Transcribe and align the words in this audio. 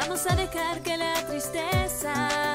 Vamos 0.00 0.24
a 0.30 0.36
dejar 0.36 0.80
que 0.82 0.96
la 0.96 1.12
tristeza 1.26 2.54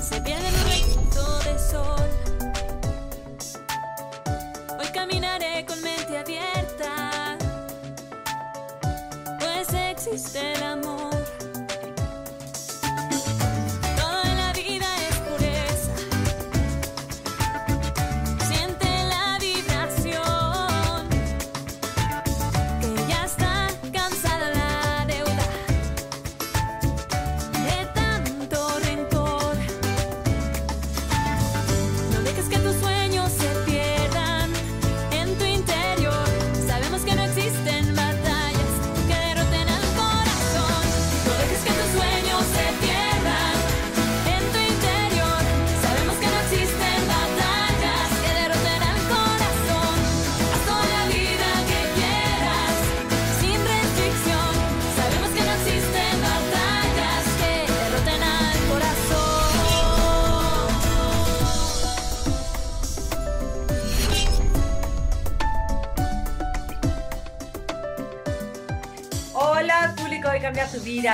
se 0.00 0.20
pierda 0.20 0.48
en 0.48 0.54
un 0.54 0.62
rayito 0.62 1.38
de 1.40 1.58
sol. 1.58 2.08
Hoy 4.78 4.86
caminaré 4.94 5.66
con 5.66 5.82
mente 5.82 6.18
abierta, 6.18 6.45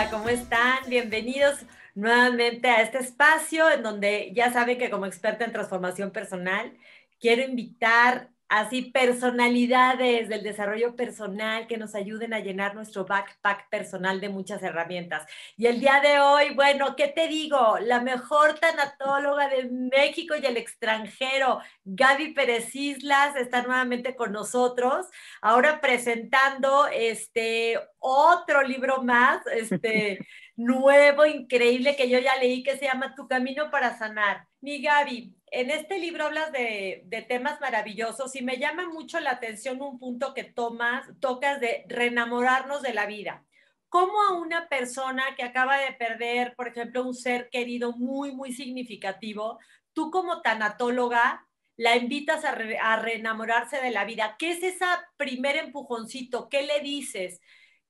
Vida, 0.02 0.10
¿cómo 0.10 0.28
están? 0.30 0.78
Bienvenidos 0.88 1.60
nuevamente 1.94 2.68
a 2.68 2.82
este 2.82 2.98
espacio 2.98 3.70
en 3.70 3.84
donde 3.84 4.32
ya 4.34 4.52
saben 4.52 4.76
que 4.76 4.90
como 4.90 5.06
experta 5.06 5.44
en 5.44 5.52
transformación 5.52 6.10
personal, 6.10 6.72
quiero 7.20 7.42
invitar 7.42 8.28
así 8.52 8.82
personalidades 8.82 10.28
del 10.28 10.42
desarrollo 10.42 10.94
personal 10.94 11.66
que 11.66 11.78
nos 11.78 11.94
ayuden 11.94 12.34
a 12.34 12.40
llenar 12.40 12.74
nuestro 12.74 13.06
backpack 13.06 13.70
personal 13.70 14.20
de 14.20 14.28
muchas 14.28 14.62
herramientas. 14.62 15.24
Y 15.56 15.68
el 15.68 15.80
día 15.80 16.02
de 16.02 16.20
hoy, 16.20 16.52
bueno, 16.54 16.94
¿qué 16.94 17.08
te 17.08 17.28
digo? 17.28 17.78
La 17.80 18.02
mejor 18.02 18.58
tanatóloga 18.58 19.48
de 19.48 19.70
México 19.70 20.34
y 20.36 20.44
el 20.44 20.58
extranjero, 20.58 21.60
Gaby 21.86 22.34
Pérez 22.34 22.76
Islas, 22.76 23.36
está 23.36 23.62
nuevamente 23.62 24.14
con 24.14 24.32
nosotros, 24.32 25.06
ahora 25.40 25.80
presentando 25.80 26.88
este 26.88 27.80
otro 28.00 28.62
libro 28.62 29.02
más, 29.02 29.46
este 29.46 30.18
nuevo, 30.56 31.26
increíble, 31.26 31.96
que 31.96 32.08
yo 32.08 32.18
ya 32.18 32.36
leí, 32.36 32.62
que 32.62 32.76
se 32.76 32.86
llama 32.86 33.14
Tu 33.14 33.26
Camino 33.26 33.70
para 33.70 33.96
Sanar. 33.98 34.46
Mi 34.60 34.80
Gaby, 34.82 35.34
en 35.50 35.70
este 35.70 35.98
libro 35.98 36.24
hablas 36.24 36.52
de, 36.52 37.02
de, 37.06 37.22
temas 37.22 37.60
maravillosos 37.60 38.34
y 38.36 38.42
me 38.42 38.58
llama 38.58 38.88
mucho 38.88 39.18
la 39.20 39.32
atención 39.32 39.80
un 39.82 39.98
punto 39.98 40.34
que 40.34 40.44
tomas, 40.44 41.06
tocas 41.20 41.60
de 41.60 41.84
reenamorarnos 41.88 42.82
de 42.82 42.94
la 42.94 43.06
vida. 43.06 43.44
¿Cómo 43.88 44.22
a 44.22 44.32
una 44.34 44.68
persona 44.68 45.22
que 45.36 45.42
acaba 45.42 45.78
de 45.78 45.92
perder, 45.92 46.54
por 46.56 46.68
ejemplo, 46.68 47.04
un 47.04 47.14
ser 47.14 47.50
querido 47.50 47.92
muy, 47.92 48.32
muy 48.34 48.52
significativo, 48.52 49.58
tú 49.92 50.10
como 50.10 50.40
tanatóloga 50.40 51.46
la 51.76 51.96
invitas 51.96 52.44
a, 52.44 52.52
a 52.52 52.96
reenamorarse 52.96 53.80
de 53.80 53.90
la 53.90 54.04
vida? 54.04 54.36
¿Qué 54.38 54.52
es 54.52 54.62
ese 54.62 54.86
primer 55.16 55.56
empujoncito? 55.56 56.48
¿Qué 56.48 56.62
le 56.62 56.80
dices? 56.80 57.40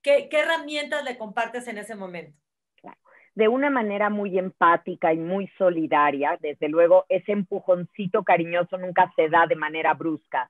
¿Qué, 0.01 0.27
¿Qué 0.29 0.39
herramientas 0.39 1.05
le 1.05 1.17
compartes 1.17 1.67
en 1.67 1.77
ese 1.77 1.95
momento? 1.95 2.42
De 3.35 3.47
una 3.47 3.69
manera 3.69 4.09
muy 4.09 4.37
empática 4.37 5.13
y 5.13 5.17
muy 5.17 5.47
solidaria. 5.57 6.37
Desde 6.41 6.69
luego, 6.69 7.05
ese 7.09 7.31
empujoncito 7.31 8.23
cariñoso 8.23 8.77
nunca 8.77 9.11
se 9.15 9.29
da 9.29 9.45
de 9.47 9.55
manera 9.55 9.93
brusca. 9.93 10.49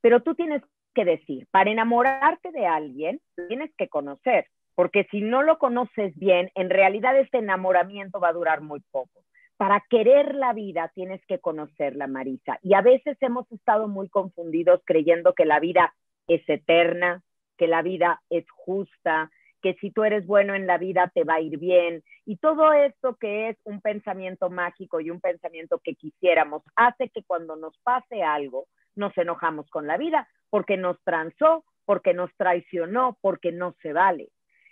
Pero 0.00 0.22
tú 0.22 0.34
tienes 0.34 0.62
que 0.94 1.04
decir, 1.04 1.46
para 1.50 1.70
enamorarte 1.70 2.50
de 2.50 2.66
alguien, 2.66 3.20
tienes 3.48 3.70
que 3.76 3.88
conocer, 3.88 4.46
porque 4.74 5.06
si 5.10 5.20
no 5.20 5.42
lo 5.42 5.58
conoces 5.58 6.16
bien, 6.16 6.50
en 6.54 6.70
realidad 6.70 7.18
este 7.18 7.38
enamoramiento 7.38 8.20
va 8.20 8.28
a 8.28 8.32
durar 8.32 8.60
muy 8.60 8.80
poco. 8.90 9.22
Para 9.56 9.84
querer 9.90 10.36
la 10.36 10.52
vida 10.52 10.90
tienes 10.94 11.24
que 11.26 11.40
conocerla, 11.40 12.06
Marisa. 12.06 12.58
Y 12.62 12.74
a 12.74 12.80
veces 12.80 13.16
hemos 13.20 13.50
estado 13.50 13.88
muy 13.88 14.08
confundidos 14.08 14.80
creyendo 14.84 15.34
que 15.34 15.44
la 15.44 15.58
vida 15.58 15.94
es 16.28 16.48
eterna, 16.48 17.22
que 17.56 17.66
la 17.66 17.82
vida 17.82 18.22
es 18.30 18.48
justa, 18.50 19.30
que 19.62 19.74
si 19.74 19.90
tú 19.90 20.04
eres 20.04 20.26
bueno 20.26 20.54
en 20.54 20.66
la 20.66 20.78
vida 20.78 21.10
te 21.14 21.24
va 21.24 21.34
a 21.34 21.40
ir 21.40 21.58
bien. 21.58 22.02
Y 22.24 22.36
todo 22.36 22.72
esto 22.72 23.16
que 23.16 23.50
es 23.50 23.56
un 23.64 23.80
pensamiento 23.80 24.50
mágico 24.50 25.00
y 25.00 25.10
un 25.10 25.20
pensamiento 25.20 25.80
que 25.82 25.94
quisiéramos 25.94 26.62
hace 26.76 27.08
que 27.08 27.22
cuando 27.24 27.56
nos 27.56 27.76
pase 27.78 28.22
algo 28.22 28.66
nos 28.94 29.16
enojamos 29.16 29.68
con 29.70 29.86
la 29.86 29.96
vida 29.96 30.28
porque 30.50 30.76
nos 30.76 31.02
transó, 31.04 31.64
porque 31.84 32.14
nos 32.14 32.34
traicionó, 32.36 33.16
porque 33.20 33.52
no 33.52 33.74
se 33.82 33.92
vale. 33.92 34.30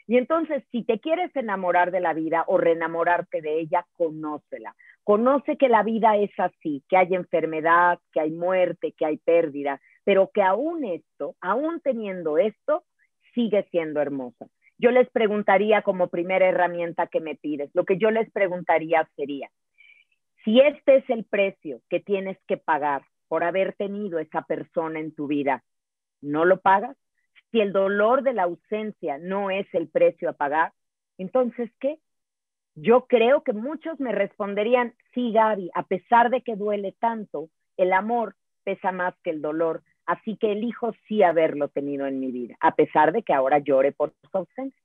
Y 0.09 0.19
entonces, 0.19 0.63
si 0.71 0.85
te 0.85 1.01
quieres 1.01 1.35
enamorar 1.35 1.91
de 1.91 2.01
la 2.01 2.15
vida 2.15 2.45
o 2.47 2.59
reenamorarte 2.59 3.41
de 3.41 3.59
ella, 3.59 3.85
conócela. 3.95 4.77
Conoce 5.03 5.57
que 5.57 5.69
la 5.69 5.83
vida 5.83 6.17
es 6.17 6.31
así, 6.39 6.85
que 6.89 6.97
hay 6.97 7.15
enfermedad, 7.15 7.99
que 8.13 8.21
hay 8.21 8.31
muerte, 8.31 8.95
que 8.97 9.05
hay 9.05 9.19
pérdida, 9.19 9.81
pero 10.05 10.31
que 10.33 10.43
aún 10.43 10.85
esto, 10.85 11.35
aún 11.41 11.81
teniendo 11.81 12.39
esto, 12.39 12.85
sigue 13.35 13.67
siendo 13.71 14.01
hermosa 14.01 14.47
yo 14.79 14.91
les 14.91 15.09
preguntaría 15.11 15.83
como 15.83 16.09
primera 16.09 16.49
herramienta 16.49 17.07
que 17.07 17.21
me 17.21 17.35
pides, 17.35 17.71
lo 17.75 17.85
que 17.85 17.99
yo 17.99 18.11
les 18.11 18.31
preguntaría 18.31 19.09
sería, 19.17 19.51
si 20.45 20.61
este 20.61 20.97
es 20.97 21.11
el 21.11 21.25
precio 21.25 21.81
que 21.89 22.01
tienes 22.01 22.39
que 22.47 22.57
pagar 22.57 23.03
por 23.29 23.43
haber 23.43 23.75
tenido 23.75 24.19
esa 24.19 24.43
persona 24.43 25.01
en 25.01 25.15
tu 25.15 25.27
vida, 25.27 25.65
¿no 26.21 26.45
lo 26.45 26.61
pagas? 26.61 26.97
Si 27.51 27.61
el 27.61 27.73
dolor 27.73 28.23
de 28.23 28.33
la 28.33 28.45
ausencia 28.45 29.19
no 29.19 29.51
es 29.51 29.67
el 29.73 29.89
precio 29.89 30.31
a 30.31 30.35
pagar, 30.35 30.73
entonces, 31.19 31.71
¿qué? 31.81 31.99
Yo 32.75 33.07
creo 33.07 33.43
que 33.43 33.55
muchos 33.55 33.99
me 33.99 34.13
responderían, 34.13 34.95
sí, 35.15 35.33
Gaby, 35.33 35.71
a 35.75 35.85
pesar 35.85 36.31
de 36.31 36.43
que 36.43 36.57
duele 36.57 36.95
tanto, 37.01 37.49
el 37.77 37.93
amor 37.93 38.37
pesa 38.65 38.93
más 38.93 39.15
que 39.23 39.31
el 39.31 39.41
dolor, 39.41 39.83
Así 40.07 40.37
que 40.37 40.53
elijo 40.53 40.93
sí 41.07 41.23
haberlo 41.23 41.69
tenido 41.69 42.07
en 42.07 42.21
mi 42.21 42.31
vida, 42.31 42.57
a 42.61 42.75
pesar 42.75 43.13
de 43.13 43.23
que 43.23 43.33
ahora 43.33 43.59
llore 43.59 43.93
por 43.93 44.15
su 44.23 44.39
ausencia. 44.39 44.81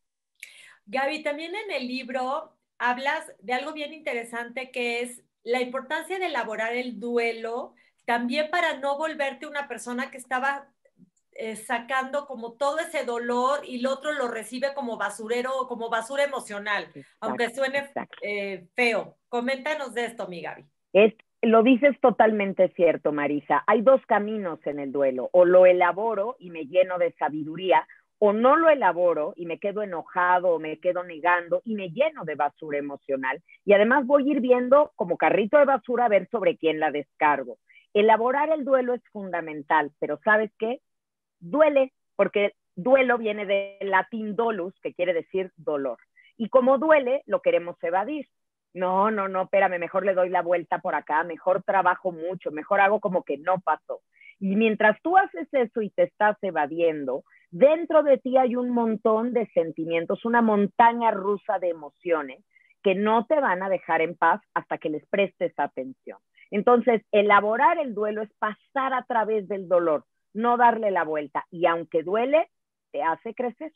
Gaby, 0.85 1.23
también 1.23 1.53
en 1.55 1.71
el 1.71 1.87
libro 1.87 2.57
hablas 2.79 3.31
de 3.39 3.53
algo 3.53 3.73
bien 3.73 3.93
interesante 3.93 4.71
que 4.71 5.01
es 5.01 5.23
la 5.43 5.61
importancia 5.61 6.17
de 6.19 6.25
elaborar 6.25 6.75
el 6.75 6.99
duelo, 6.99 7.75
también 8.05 8.49
para 8.49 8.77
no 8.77 8.97
volverte 8.97 9.45
una 9.45 9.67
persona 9.67 10.09
que 10.09 10.17
estaba 10.17 10.67
eh, 11.33 11.55
sacando 11.55 12.27
como 12.27 12.53
todo 12.53 12.79
ese 12.79 13.05
dolor 13.05 13.61
y 13.65 13.79
el 13.79 13.87
otro 13.87 14.11
lo 14.11 14.27
recibe 14.27 14.73
como 14.73 14.97
basurero, 14.97 15.67
como 15.67 15.89
basura 15.89 16.23
emocional, 16.23 16.83
exacto, 16.83 17.17
aunque 17.21 17.49
suene 17.51 17.89
eh, 18.21 18.67
feo. 18.75 19.17
Coméntanos 19.29 19.93
de 19.93 20.05
esto, 20.05 20.27
mi 20.27 20.41
Gaby. 20.41 20.65
Es 20.93 21.13
lo 21.41 21.63
dices 21.63 21.99
totalmente 22.01 22.69
cierto, 22.75 23.11
Marisa. 23.11 23.63
Hay 23.65 23.81
dos 23.81 24.05
caminos 24.05 24.59
en 24.65 24.79
el 24.79 24.91
duelo. 24.91 25.29
O 25.33 25.45
lo 25.45 25.65
elaboro 25.65 26.35
y 26.39 26.51
me 26.51 26.65
lleno 26.65 26.97
de 26.99 27.13
sabiduría, 27.13 27.87
o 28.19 28.33
no 28.33 28.55
lo 28.55 28.69
elaboro 28.69 29.33
y 29.35 29.47
me 29.47 29.57
quedo 29.57 29.81
enojado 29.81 30.49
o 30.49 30.59
me 30.59 30.79
quedo 30.79 31.03
negando 31.03 31.63
y 31.65 31.73
me 31.73 31.89
lleno 31.89 32.23
de 32.23 32.35
basura 32.35 32.77
emocional. 32.77 33.41
Y 33.65 33.73
además 33.73 34.05
voy 34.05 34.29
a 34.29 34.33
ir 34.33 34.41
viendo 34.41 34.91
como 34.95 35.17
carrito 35.17 35.57
de 35.57 35.65
basura 35.65 36.05
a 36.05 36.09
ver 36.09 36.29
sobre 36.29 36.55
quién 36.55 36.79
la 36.79 36.91
descargo. 36.91 37.57
Elaborar 37.95 38.51
el 38.51 38.63
duelo 38.63 38.93
es 38.93 39.01
fundamental, 39.11 39.91
pero 39.99 40.19
¿sabes 40.23 40.51
qué? 40.59 40.81
Duele, 41.39 41.93
porque 42.15 42.53
duelo 42.75 43.17
viene 43.17 43.47
del 43.47 43.89
latín 43.89 44.35
dolus, 44.35 44.79
que 44.81 44.93
quiere 44.93 45.13
decir 45.13 45.51
dolor. 45.57 45.97
Y 46.37 46.49
como 46.49 46.77
duele, 46.77 47.23
lo 47.25 47.41
queremos 47.41 47.75
evadir 47.83 48.27
no, 48.73 49.11
no, 49.11 49.27
no, 49.27 49.43
espérame, 49.43 49.79
mejor 49.79 50.05
le 50.05 50.13
doy 50.13 50.29
la 50.29 50.41
vuelta 50.41 50.79
por 50.79 50.95
acá, 50.95 51.23
mejor 51.23 51.63
trabajo 51.63 52.11
mucho, 52.11 52.51
mejor 52.51 52.79
hago 52.79 52.99
como 52.99 53.23
que 53.23 53.37
no 53.37 53.59
pasó. 53.59 54.01
Y 54.39 54.55
mientras 54.55 54.99
tú 55.01 55.17
haces 55.17 55.47
eso 55.51 55.81
y 55.81 55.89
te 55.89 56.03
estás 56.03 56.37
evadiendo, 56.41 57.23
dentro 57.51 58.01
de 58.01 58.17
ti 58.17 58.37
hay 58.37 58.55
un 58.55 58.69
montón 58.71 59.33
de 59.33 59.47
sentimientos, 59.53 60.25
una 60.25 60.41
montaña 60.41 61.11
rusa 61.11 61.59
de 61.59 61.69
emociones 61.69 62.43
que 62.81 62.95
no 62.95 63.25
te 63.25 63.39
van 63.39 63.61
a 63.61 63.69
dejar 63.69 64.01
en 64.01 64.15
paz 64.15 64.41
hasta 64.53 64.77
que 64.77 64.89
les 64.89 65.05
prestes 65.07 65.53
atención. 65.57 66.17
Entonces, 66.49 67.01
elaborar 67.11 67.77
el 67.77 67.93
duelo 67.93 68.21
es 68.23 68.33
pasar 68.39 68.93
a 68.93 69.03
través 69.03 69.47
del 69.47 69.67
dolor, 69.67 70.05
no 70.33 70.57
darle 70.57 70.91
la 70.91 71.03
vuelta. 71.03 71.45
Y 71.51 71.65
aunque 71.65 72.03
duele, 72.03 72.49
te 72.91 73.03
hace 73.03 73.33
crecer. 73.33 73.71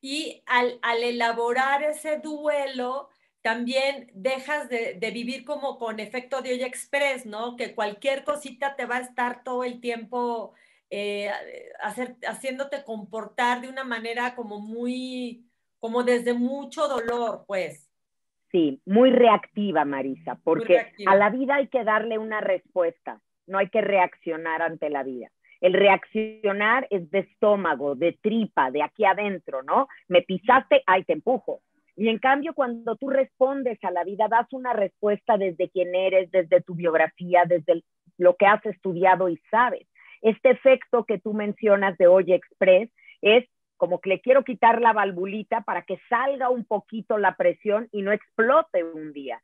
Y 0.00 0.42
al, 0.46 0.78
al 0.82 1.02
elaborar 1.02 1.82
ese 1.82 2.18
duelo, 2.18 3.08
también 3.48 4.10
dejas 4.12 4.68
de, 4.68 4.98
de, 5.00 5.10
vivir 5.10 5.42
como 5.46 5.78
con 5.78 6.00
efecto 6.00 6.42
de 6.42 6.52
olla 6.52 6.66
express, 6.66 7.24
¿no? 7.24 7.56
Que 7.56 7.74
cualquier 7.74 8.22
cosita 8.22 8.76
te 8.76 8.84
va 8.84 8.96
a 8.98 9.00
estar 9.00 9.42
todo 9.42 9.64
el 9.64 9.80
tiempo 9.80 10.52
eh, 10.90 11.30
hacer, 11.80 12.16
haciéndote 12.26 12.84
comportar 12.84 13.62
de 13.62 13.70
una 13.70 13.84
manera 13.84 14.34
como 14.34 14.60
muy, 14.60 15.46
como 15.78 16.02
desde 16.02 16.34
mucho 16.34 16.88
dolor, 16.88 17.44
pues. 17.46 17.90
Sí, 18.52 18.82
muy 18.84 19.12
reactiva, 19.12 19.86
Marisa, 19.86 20.38
porque 20.44 20.74
reactiva. 20.74 21.12
a 21.12 21.16
la 21.16 21.30
vida 21.30 21.54
hay 21.54 21.68
que 21.68 21.84
darle 21.84 22.18
una 22.18 22.42
respuesta, 22.42 23.22
no 23.46 23.56
hay 23.56 23.70
que 23.70 23.80
reaccionar 23.80 24.60
ante 24.60 24.90
la 24.90 25.04
vida. 25.04 25.30
El 25.62 25.72
reaccionar 25.72 26.86
es 26.90 27.10
de 27.10 27.20
estómago, 27.20 27.94
de 27.94 28.12
tripa, 28.12 28.70
de 28.70 28.82
aquí 28.82 29.06
adentro, 29.06 29.62
¿no? 29.62 29.88
Me 30.06 30.20
pisaste, 30.20 30.82
ay, 30.86 31.04
te 31.04 31.14
empujo. 31.14 31.62
Y 31.98 32.08
en 32.08 32.18
cambio, 32.18 32.54
cuando 32.54 32.94
tú 32.94 33.10
respondes 33.10 33.82
a 33.82 33.90
la 33.90 34.04
vida, 34.04 34.28
das 34.28 34.46
una 34.52 34.72
respuesta 34.72 35.36
desde 35.36 35.68
quién 35.68 35.96
eres, 35.96 36.30
desde 36.30 36.60
tu 36.60 36.76
biografía, 36.76 37.42
desde 37.44 37.82
lo 38.18 38.36
que 38.36 38.46
has 38.46 38.64
estudiado 38.66 39.28
y 39.28 39.36
sabes. 39.50 39.84
Este 40.22 40.50
efecto 40.50 41.04
que 41.04 41.18
tú 41.18 41.34
mencionas 41.34 41.98
de 41.98 42.06
Oye 42.06 42.36
Express 42.36 42.88
es 43.20 43.48
como 43.76 44.00
que 44.00 44.10
le 44.10 44.20
quiero 44.20 44.44
quitar 44.44 44.80
la 44.80 44.92
valvulita 44.92 45.62
para 45.62 45.82
que 45.82 45.98
salga 46.08 46.50
un 46.50 46.64
poquito 46.64 47.18
la 47.18 47.34
presión 47.34 47.88
y 47.90 48.02
no 48.02 48.12
explote 48.12 48.84
un 48.84 49.12
día. 49.12 49.40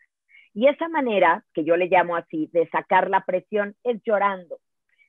Y 0.52 0.68
esa 0.68 0.88
manera, 0.88 1.44
que 1.54 1.64
yo 1.64 1.76
le 1.76 1.88
llamo 1.88 2.14
así, 2.14 2.48
de 2.52 2.68
sacar 2.68 3.10
la 3.10 3.24
presión, 3.24 3.74
es 3.82 4.00
llorando. 4.04 4.60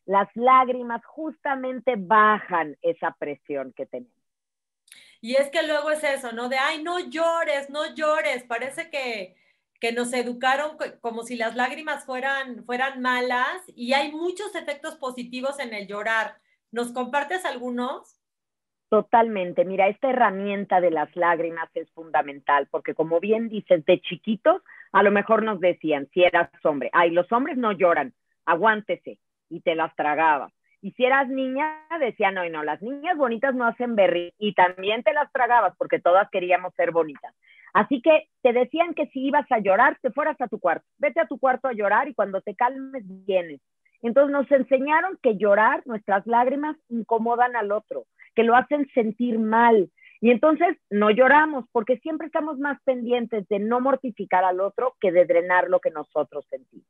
Las 0.07 0.29
lágrimas 0.33 1.05
justamente 1.05 1.93
bajan 1.95 2.75
esa 2.81 3.15
presión 3.19 3.71
que 3.73 3.85
tenemos. 3.85 4.24
Y 5.21 5.35
es 5.35 5.49
que 5.49 5.63
luego 5.63 5.91
es 5.91 6.03
eso, 6.03 6.31
¿no? 6.31 6.49
De, 6.49 6.57
ay, 6.57 6.83
no 6.83 6.99
llores, 6.99 7.69
no 7.69 7.93
llores. 7.95 8.43
Parece 8.43 8.89
que, 8.89 9.35
que 9.79 9.91
nos 9.91 10.13
educaron 10.13 10.77
como 11.01 11.23
si 11.23 11.35
las 11.35 11.55
lágrimas 11.55 12.05
fueran, 12.05 12.63
fueran 12.65 13.01
malas 13.01 13.61
y 13.67 13.93
hay 13.93 14.11
muchos 14.11 14.55
efectos 14.55 14.95
positivos 14.95 15.59
en 15.59 15.73
el 15.73 15.87
llorar. 15.87 16.37
¿Nos 16.71 16.91
compartes 16.91 17.45
algunos? 17.45 18.19
Totalmente. 18.89 19.65
Mira, 19.65 19.87
esta 19.87 20.09
herramienta 20.09 20.79
de 20.79 20.91
las 20.91 21.13
lágrimas 21.15 21.69
es 21.73 21.91
fundamental 21.91 22.67
porque 22.69 22.93
como 22.93 23.19
bien 23.19 23.49
dices, 23.49 23.83
de 23.85 23.99
chiquitos 24.01 24.61
a 24.91 25.03
lo 25.03 25.11
mejor 25.11 25.43
nos 25.43 25.59
decían, 25.59 26.07
si 26.13 26.23
eras 26.23 26.49
hombre, 26.63 26.89
ay, 26.93 27.11
los 27.11 27.29
hombres 27.31 27.57
no 27.57 27.73
lloran, 27.73 28.13
aguántese 28.45 29.19
y 29.49 29.59
te 29.59 29.75
las 29.75 29.93
tragabas. 29.95 30.53
Y 30.85 30.91
si 30.91 31.03
eras 31.03 31.27
niña, 31.27 31.79
decía, 31.99 32.29
no, 32.29 32.45
y 32.45 32.51
no, 32.51 32.63
las 32.63 32.79
niñas 32.79 33.17
bonitas 33.17 33.55
no 33.55 33.65
hacen 33.65 33.95
berry. 33.95 34.31
Y 34.37 34.53
también 34.53 35.01
te 35.01 35.13
las 35.13 35.31
tragabas 35.31 35.75
porque 35.79 35.99
todas 35.99 36.29
queríamos 36.29 36.75
ser 36.75 36.91
bonitas. 36.91 37.33
Así 37.73 38.03
que 38.03 38.29
te 38.43 38.53
decían 38.53 38.93
que 38.93 39.07
si 39.07 39.25
ibas 39.25 39.51
a 39.51 39.57
llorar, 39.57 39.97
te 40.03 40.11
fueras 40.11 40.39
a 40.41 40.47
tu 40.47 40.59
cuarto. 40.59 40.85
Vete 40.99 41.19
a 41.19 41.25
tu 41.25 41.39
cuarto 41.39 41.67
a 41.67 41.73
llorar 41.73 42.07
y 42.07 42.13
cuando 42.13 42.39
te 42.41 42.53
calmes, 42.53 43.03
vienes. 43.25 43.61
Entonces 44.03 44.31
nos 44.31 44.51
enseñaron 44.51 45.17
que 45.23 45.37
llorar, 45.37 45.81
nuestras 45.87 46.27
lágrimas 46.27 46.77
incomodan 46.89 47.55
al 47.55 47.71
otro, 47.71 48.05
que 48.35 48.43
lo 48.43 48.55
hacen 48.55 48.87
sentir 48.93 49.39
mal. 49.39 49.89
Y 50.21 50.29
entonces 50.29 50.77
no 50.91 51.09
lloramos 51.09 51.65
porque 51.71 51.97
siempre 51.97 52.27
estamos 52.27 52.59
más 52.59 52.79
pendientes 52.83 53.47
de 53.47 53.57
no 53.57 53.81
mortificar 53.81 54.43
al 54.43 54.59
otro 54.59 54.95
que 55.01 55.11
de 55.11 55.25
drenar 55.25 55.67
lo 55.67 55.79
que 55.79 55.89
nosotros 55.89 56.45
sentimos. 56.47 56.85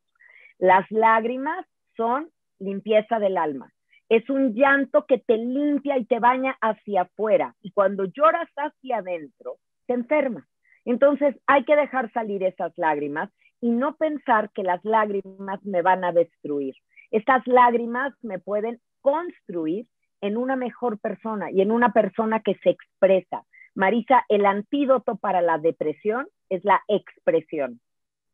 Las 0.58 0.86
lágrimas 0.92 1.66
son 1.96 2.30
limpieza 2.60 3.20
del 3.20 3.38
alma 3.38 3.72
es 4.10 4.30
un 4.30 4.54
llanto 4.54 5.06
que 5.06 5.18
te 5.18 5.38
limpia 5.38 5.98
y 5.98 6.06
te 6.06 6.20
baña 6.20 6.58
hacia 6.62 7.04
afuera. 7.04 7.56
Y 7.62 7.72
cuando 7.72 8.06
lloras 8.06 8.50
hacia 8.56 8.98
adentro, 8.98 9.58
te 9.88 9.94
enfermas. 9.94 10.46
Entonces 10.86 11.36
hay 11.48 11.66
que 11.66 11.76
dejar 11.76 12.12
salir 12.12 12.44
esas 12.44 12.72
lágrimas 12.78 13.32
y 13.62 13.72
no 13.72 13.96
pensar 13.96 14.52
que 14.52 14.64
las 14.64 14.84
lágrimas 14.86 15.64
me 15.66 15.82
van 15.82 16.04
a 16.04 16.12
destruir. 16.12 16.76
Estas 17.12 17.46
lágrimas 17.48 18.14
me 18.22 18.40
pueden 18.40 18.80
construir 19.02 19.88
en 20.22 20.38
una 20.38 20.56
mejor 20.56 21.00
persona 21.00 21.52
y 21.52 21.62
en 21.62 21.72
una 21.72 21.92
persona 21.92 22.42
que 22.42 22.56
se 22.64 22.70
expresa. 22.70 23.44
Marisa, 23.74 24.24
el 24.30 24.46
antídoto 24.46 25.18
para 25.18 25.42
la 25.42 25.58
depresión 25.58 26.28
es 26.50 26.64
la 26.64 26.82
expresión. 26.88 27.82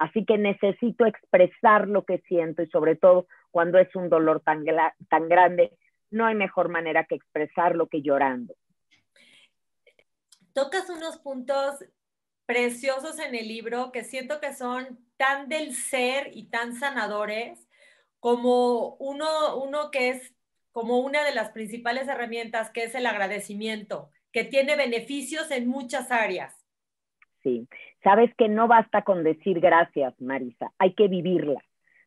Así 0.01 0.25
que 0.25 0.39
necesito 0.39 1.05
expresar 1.05 1.87
lo 1.87 2.05
que 2.05 2.23
siento 2.27 2.63
y 2.63 2.67
sobre 2.71 2.95
todo 2.95 3.27
cuando 3.51 3.77
es 3.77 3.95
un 3.95 4.09
dolor 4.09 4.41
tan, 4.41 4.65
tan 5.09 5.29
grande, 5.29 5.77
no 6.09 6.25
hay 6.25 6.33
mejor 6.33 6.69
manera 6.69 7.05
que 7.05 7.13
expresarlo 7.13 7.87
que 7.87 8.01
llorando. 8.01 8.55
Tocas 10.53 10.89
unos 10.89 11.19
puntos 11.19 11.85
preciosos 12.47 13.19
en 13.19 13.35
el 13.35 13.47
libro 13.47 13.91
que 13.91 14.03
siento 14.03 14.39
que 14.39 14.55
son 14.55 14.97
tan 15.17 15.49
del 15.49 15.75
ser 15.75 16.31
y 16.33 16.49
tan 16.49 16.73
sanadores 16.73 17.67
como 18.19 18.95
uno, 18.95 19.55
uno 19.57 19.91
que 19.91 20.09
es 20.09 20.33
como 20.71 20.97
una 20.97 21.23
de 21.23 21.35
las 21.35 21.51
principales 21.51 22.07
herramientas, 22.07 22.71
que 22.71 22.85
es 22.85 22.95
el 22.95 23.05
agradecimiento, 23.05 24.09
que 24.31 24.45
tiene 24.45 24.75
beneficios 24.75 25.51
en 25.51 25.67
muchas 25.67 26.09
áreas. 26.09 26.65
Sí, 27.43 27.67
sabes 28.03 28.33
que 28.35 28.49
no 28.49 28.67
basta 28.67 29.03
con 29.03 29.23
decir 29.23 29.59
gracias, 29.59 30.19
Marisa, 30.19 30.71
hay 30.77 30.93
que 30.93 31.07
vivirla, 31.07 31.61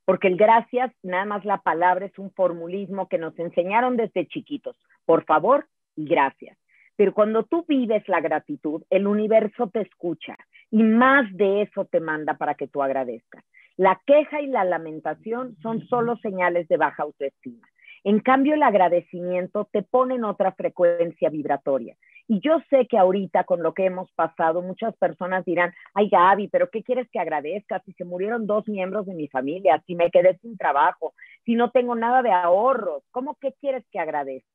porque 0.04 0.28
el 0.28 0.36
gracias, 0.36 0.92
nada 1.02 1.24
más 1.24 1.44
la 1.44 1.58
palabra 1.58 2.06
es 2.06 2.18
un 2.18 2.30
formulismo 2.32 3.08
que 3.08 3.18
nos 3.18 3.38
enseñaron 3.38 3.96
desde 3.96 4.26
chiquitos, 4.26 4.76
por 5.06 5.24
favor 5.24 5.66
y 5.96 6.06
gracias. 6.06 6.58
Pero 6.96 7.12
cuando 7.12 7.42
tú 7.44 7.64
vives 7.66 8.06
la 8.08 8.20
gratitud, 8.20 8.82
el 8.90 9.06
universo 9.06 9.68
te 9.68 9.80
escucha 9.80 10.36
y 10.70 10.82
más 10.82 11.26
de 11.36 11.62
eso 11.62 11.86
te 11.86 12.00
manda 12.00 12.34
para 12.34 12.54
que 12.54 12.68
tú 12.68 12.82
agradezcas. 12.82 13.44
La 13.76 14.00
queja 14.06 14.40
y 14.40 14.46
la 14.46 14.64
lamentación 14.64 15.56
son 15.60 15.84
solo 15.88 16.16
señales 16.18 16.68
de 16.68 16.76
baja 16.76 17.02
autoestima. 17.02 17.66
En 18.04 18.20
cambio, 18.20 18.54
el 18.54 18.62
agradecimiento 18.62 19.68
te 19.72 19.82
pone 19.82 20.14
en 20.16 20.24
otra 20.24 20.52
frecuencia 20.52 21.30
vibratoria. 21.30 21.96
Y 22.26 22.40
yo 22.40 22.58
sé 22.70 22.86
que 22.86 22.96
ahorita 22.96 23.44
con 23.44 23.62
lo 23.62 23.74
que 23.74 23.84
hemos 23.84 24.10
pasado, 24.12 24.62
muchas 24.62 24.96
personas 24.96 25.44
dirán, 25.44 25.74
ay 25.92 26.08
Gaby, 26.08 26.48
pero 26.48 26.70
¿qué 26.70 26.82
quieres 26.82 27.08
que 27.10 27.18
agradezca 27.18 27.80
si 27.80 27.92
se 27.92 28.04
murieron 28.04 28.46
dos 28.46 28.66
miembros 28.66 29.04
de 29.06 29.14
mi 29.14 29.28
familia, 29.28 29.82
si 29.86 29.94
me 29.94 30.10
quedé 30.10 30.38
sin 30.38 30.56
trabajo, 30.56 31.12
si 31.44 31.54
no 31.54 31.70
tengo 31.70 31.94
nada 31.94 32.22
de 32.22 32.32
ahorros? 32.32 33.02
¿Cómo 33.10 33.34
que 33.34 33.52
quieres 33.60 33.84
que 33.90 33.98
agradezca? 33.98 34.48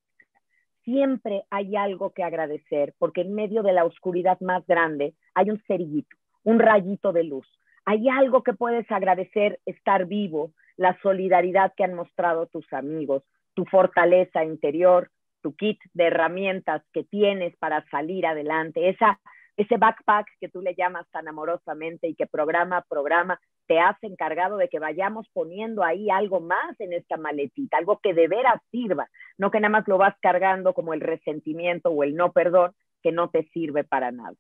Siempre 0.84 1.44
hay 1.52 1.76
algo 1.76 2.12
que 2.12 2.24
agradecer, 2.24 2.96
porque 2.98 3.22
en 3.22 3.36
medio 3.36 3.62
de 3.62 3.74
la 3.74 3.86
oscuridad 3.86 4.40
más 4.40 4.66
grande 4.66 5.14
hay 5.36 5.52
un 5.52 5.62
cerillito, 5.68 6.18
un 6.44 6.58
rayito 6.58 7.14
de 7.14 7.24
luz. 7.24 7.48
Hay 7.86 8.10
algo 8.10 8.42
que 8.42 8.54
puedes 8.54 8.90
agradecer, 8.92 9.60
estar 9.68 10.06
vivo, 10.06 10.54
la 10.78 10.98
solidaridad 11.02 11.74
que 11.76 11.84
han 11.84 11.94
mostrado 11.94 12.48
tus 12.48 12.72
amigos, 12.74 13.24
tu 13.54 13.66
fortaleza 13.66 14.44
interior, 14.44 15.12
tu 15.42 15.56
kit 15.56 15.80
de 15.94 16.06
herramientas 16.06 16.84
que 16.94 17.04
tienes 17.04 17.56
para 17.58 17.86
salir 17.90 18.26
adelante, 18.26 18.90
esa, 18.90 19.20
ese 19.58 19.78
backpack 19.78 20.28
que 20.40 20.50
tú 20.50 20.62
le 20.62 20.76
llamas 20.76 21.06
tan 21.12 21.28
amorosamente 21.28 22.08
y 22.08 22.16
que 22.16 22.28
programa 22.28 22.86
programa 22.90 23.40
te 23.68 23.80
has 23.80 24.02
encargado 24.04 24.58
de 24.58 24.68
que 24.68 24.80
vayamos 24.80 25.28
poniendo 25.32 25.84
ahí 25.84 26.10
algo 26.10 26.40
más 26.40 26.80
en 26.80 26.94
esta 26.94 27.18
maletita, 27.18 27.78
algo 27.78 28.00
que 28.00 28.14
de 28.14 28.28
veras 28.28 28.62
sirva, 28.72 29.10
no 29.38 29.52
que 29.52 29.60
nada 29.60 29.70
más 29.70 29.88
lo 29.88 29.98
vas 29.98 30.16
cargando 30.22 30.74
como 30.74 30.94
el 30.94 31.02
resentimiento 31.02 31.90
o 31.90 32.04
el 32.04 32.16
no 32.16 32.32
perdón 32.32 32.74
que 33.04 33.12
no 33.12 33.30
te 33.30 33.44
sirve 33.54 33.84
para 33.84 34.12
nada. 34.12 34.36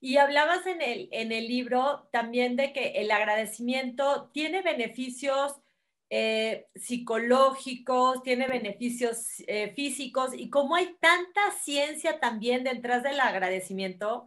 Y 0.00 0.16
hablabas 0.16 0.66
en 0.66 0.82
el, 0.82 1.08
en 1.12 1.30
el 1.30 1.46
libro 1.46 2.08
también 2.10 2.56
de 2.56 2.72
que 2.72 3.02
el 3.02 3.10
agradecimiento 3.10 4.30
tiene 4.32 4.62
beneficios 4.62 5.60
eh, 6.14 6.66
psicológicos, 6.74 8.22
tiene 8.22 8.46
beneficios 8.46 9.42
eh, 9.46 9.72
físicos 9.74 10.32
y 10.34 10.50
como 10.50 10.74
hay 10.74 10.94
tanta 11.00 11.40
ciencia 11.62 12.20
también 12.20 12.64
detrás 12.64 13.02
del 13.02 13.18
agradecimiento, 13.18 14.26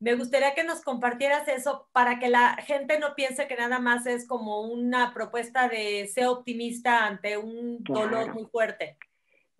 me 0.00 0.16
gustaría 0.16 0.54
que 0.54 0.64
nos 0.64 0.80
compartieras 0.80 1.46
eso 1.46 1.88
para 1.92 2.18
que 2.18 2.28
la 2.30 2.56
gente 2.56 2.98
no 2.98 3.14
piense 3.14 3.46
que 3.46 3.54
nada 3.54 3.78
más 3.78 4.06
es 4.06 4.26
como 4.26 4.62
una 4.62 5.14
propuesta 5.14 5.68
de 5.68 6.10
ser 6.12 6.26
optimista 6.26 7.06
ante 7.06 7.38
un 7.38 7.84
dolor 7.84 8.34
muy 8.34 8.46
fuerte. 8.46 8.98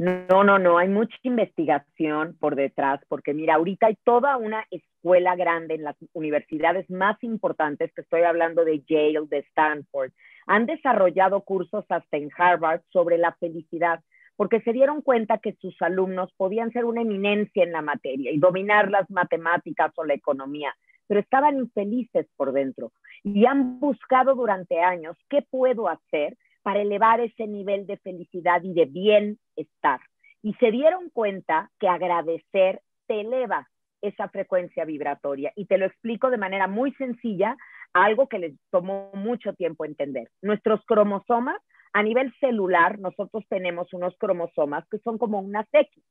No, 0.00 0.44
no, 0.44 0.58
no, 0.58 0.78
hay 0.78 0.88
mucha 0.88 1.14
investigación 1.24 2.34
por 2.40 2.56
detrás, 2.56 3.00
porque 3.06 3.34
mira, 3.34 3.56
ahorita 3.56 3.88
hay 3.88 3.96
toda 4.02 4.38
una 4.38 4.64
escuela 4.70 5.36
grande 5.36 5.74
en 5.74 5.84
las 5.84 5.94
universidades 6.14 6.88
más 6.88 7.22
importantes, 7.22 7.92
que 7.92 8.00
estoy 8.00 8.22
hablando 8.22 8.64
de 8.64 8.82
Yale, 8.88 9.26
de 9.28 9.40
Stanford, 9.40 10.12
han 10.46 10.64
desarrollado 10.64 11.42
cursos 11.42 11.84
hasta 11.90 12.16
en 12.16 12.30
Harvard 12.34 12.80
sobre 12.88 13.18
la 13.18 13.32
felicidad, 13.32 14.00
porque 14.36 14.62
se 14.62 14.72
dieron 14.72 15.02
cuenta 15.02 15.36
que 15.36 15.52
sus 15.60 15.76
alumnos 15.82 16.32
podían 16.38 16.72
ser 16.72 16.86
una 16.86 17.02
eminencia 17.02 17.62
en 17.62 17.72
la 17.72 17.82
materia 17.82 18.32
y 18.32 18.38
dominar 18.38 18.90
las 18.90 19.10
matemáticas 19.10 19.92
o 19.96 20.04
la 20.04 20.14
economía, 20.14 20.74
pero 21.08 21.20
estaban 21.20 21.58
infelices 21.58 22.26
por 22.38 22.52
dentro. 22.52 22.92
Y 23.22 23.44
han 23.44 23.78
buscado 23.80 24.34
durante 24.34 24.80
años 24.80 25.18
qué 25.28 25.42
puedo 25.42 25.88
hacer 25.88 26.38
para 26.62 26.80
elevar 26.80 27.20
ese 27.20 27.46
nivel 27.46 27.86
de 27.86 27.96
felicidad 27.98 28.62
y 28.62 28.72
de 28.74 28.84
bienestar. 28.86 30.00
Y 30.42 30.54
se 30.54 30.70
dieron 30.70 31.10
cuenta 31.10 31.70
que 31.78 31.88
agradecer 31.88 32.80
te 33.06 33.20
eleva 33.20 33.68
esa 34.02 34.28
frecuencia 34.28 34.84
vibratoria. 34.84 35.52
Y 35.56 35.66
te 35.66 35.78
lo 35.78 35.86
explico 35.86 36.30
de 36.30 36.38
manera 36.38 36.66
muy 36.66 36.92
sencilla, 36.94 37.56
algo 37.92 38.28
que 38.28 38.38
les 38.38 38.54
tomó 38.70 39.10
mucho 39.14 39.52
tiempo 39.54 39.84
entender. 39.84 40.28
Nuestros 40.42 40.84
cromosomas, 40.86 41.60
a 41.92 42.02
nivel 42.02 42.32
celular, 42.40 42.98
nosotros 42.98 43.44
tenemos 43.48 43.92
unos 43.92 44.16
cromosomas 44.18 44.86
que 44.88 44.98
son 44.98 45.18
como 45.18 45.40
unas 45.40 45.66
X. 45.72 46.02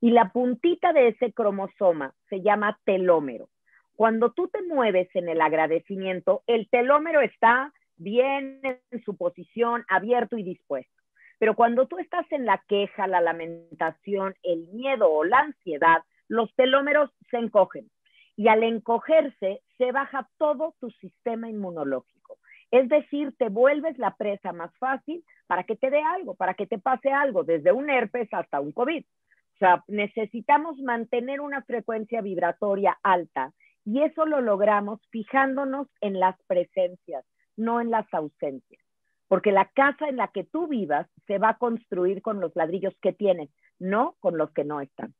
Y 0.00 0.10
la 0.10 0.30
puntita 0.32 0.92
de 0.92 1.08
ese 1.08 1.32
cromosoma 1.32 2.14
se 2.28 2.40
llama 2.40 2.78
telómero. 2.84 3.48
Cuando 3.94 4.32
tú 4.32 4.48
te 4.48 4.62
mueves 4.62 5.08
en 5.14 5.28
el 5.28 5.40
agradecimiento, 5.40 6.42
el 6.46 6.68
telómero 6.70 7.20
está 7.20 7.72
bien 8.00 8.60
en 8.62 9.04
su 9.04 9.16
posición, 9.16 9.84
abierto 9.88 10.36
y 10.36 10.42
dispuesto. 10.42 10.92
Pero 11.38 11.54
cuando 11.54 11.86
tú 11.86 11.98
estás 11.98 12.26
en 12.32 12.44
la 12.44 12.62
queja, 12.68 13.06
la 13.06 13.20
lamentación, 13.20 14.34
el 14.42 14.68
miedo 14.68 15.10
o 15.10 15.24
la 15.24 15.38
ansiedad, 15.38 16.02
los 16.28 16.54
telómeros 16.54 17.10
se 17.30 17.38
encogen. 17.38 17.90
Y 18.36 18.48
al 18.48 18.62
encogerse, 18.62 19.62
se 19.78 19.92
baja 19.92 20.28
todo 20.38 20.74
tu 20.80 20.90
sistema 20.92 21.48
inmunológico. 21.48 22.38
Es 22.70 22.88
decir, 22.88 23.34
te 23.38 23.48
vuelves 23.48 23.98
la 23.98 24.14
presa 24.16 24.52
más 24.52 24.70
fácil 24.78 25.24
para 25.46 25.64
que 25.64 25.76
te 25.76 25.90
dé 25.90 26.02
algo, 26.02 26.34
para 26.34 26.54
que 26.54 26.66
te 26.66 26.78
pase 26.78 27.10
algo, 27.10 27.42
desde 27.42 27.72
un 27.72 27.90
herpes 27.90 28.28
hasta 28.32 28.60
un 28.60 28.72
COVID. 28.72 29.02
O 29.02 29.58
sea, 29.58 29.84
necesitamos 29.88 30.78
mantener 30.78 31.40
una 31.40 31.62
frecuencia 31.62 32.22
vibratoria 32.22 32.98
alta 33.02 33.52
y 33.84 34.02
eso 34.02 34.24
lo 34.24 34.40
logramos 34.40 35.00
fijándonos 35.10 35.88
en 36.00 36.20
las 36.20 36.36
presencias, 36.46 37.24
no 37.60 37.80
en 37.80 37.90
las 37.90 38.12
ausencias. 38.12 38.82
Porque 39.28 39.52
la 39.52 39.70
casa 39.70 40.08
en 40.08 40.16
la 40.16 40.28
que 40.28 40.42
tú 40.42 40.66
vivas 40.66 41.06
se 41.26 41.38
va 41.38 41.50
a 41.50 41.58
construir 41.58 42.20
con 42.20 42.40
los 42.40 42.56
ladrillos 42.56 42.94
que 43.00 43.12
tienes, 43.12 43.48
no 43.78 44.16
con 44.18 44.36
los 44.36 44.50
que 44.50 44.64
no 44.64 44.80
están. 44.80 45.14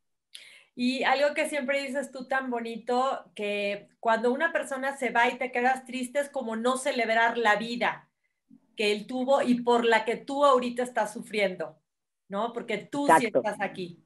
Y 0.74 1.04
algo 1.04 1.34
que 1.34 1.48
siempre 1.48 1.82
dices 1.82 2.10
tú 2.10 2.26
tan 2.26 2.50
bonito, 2.50 3.24
que 3.34 3.88
cuando 4.00 4.32
una 4.32 4.52
persona 4.52 4.96
se 4.96 5.10
va 5.10 5.28
y 5.28 5.36
te 5.36 5.52
quedas 5.52 5.84
triste 5.84 6.20
es 6.20 6.28
como 6.28 6.56
no 6.56 6.76
celebrar 6.76 7.38
la 7.38 7.56
vida 7.56 8.08
que 8.76 8.92
él 8.92 9.06
tuvo 9.06 9.42
y 9.42 9.60
por 9.60 9.84
la 9.84 10.04
que 10.04 10.16
tú 10.16 10.44
ahorita 10.44 10.82
estás 10.82 11.12
sufriendo, 11.12 11.76
¿no? 12.28 12.52
Porque 12.52 12.78
tú 12.78 13.06
sí 13.18 13.26
estás 13.26 13.60
aquí. 13.60 14.02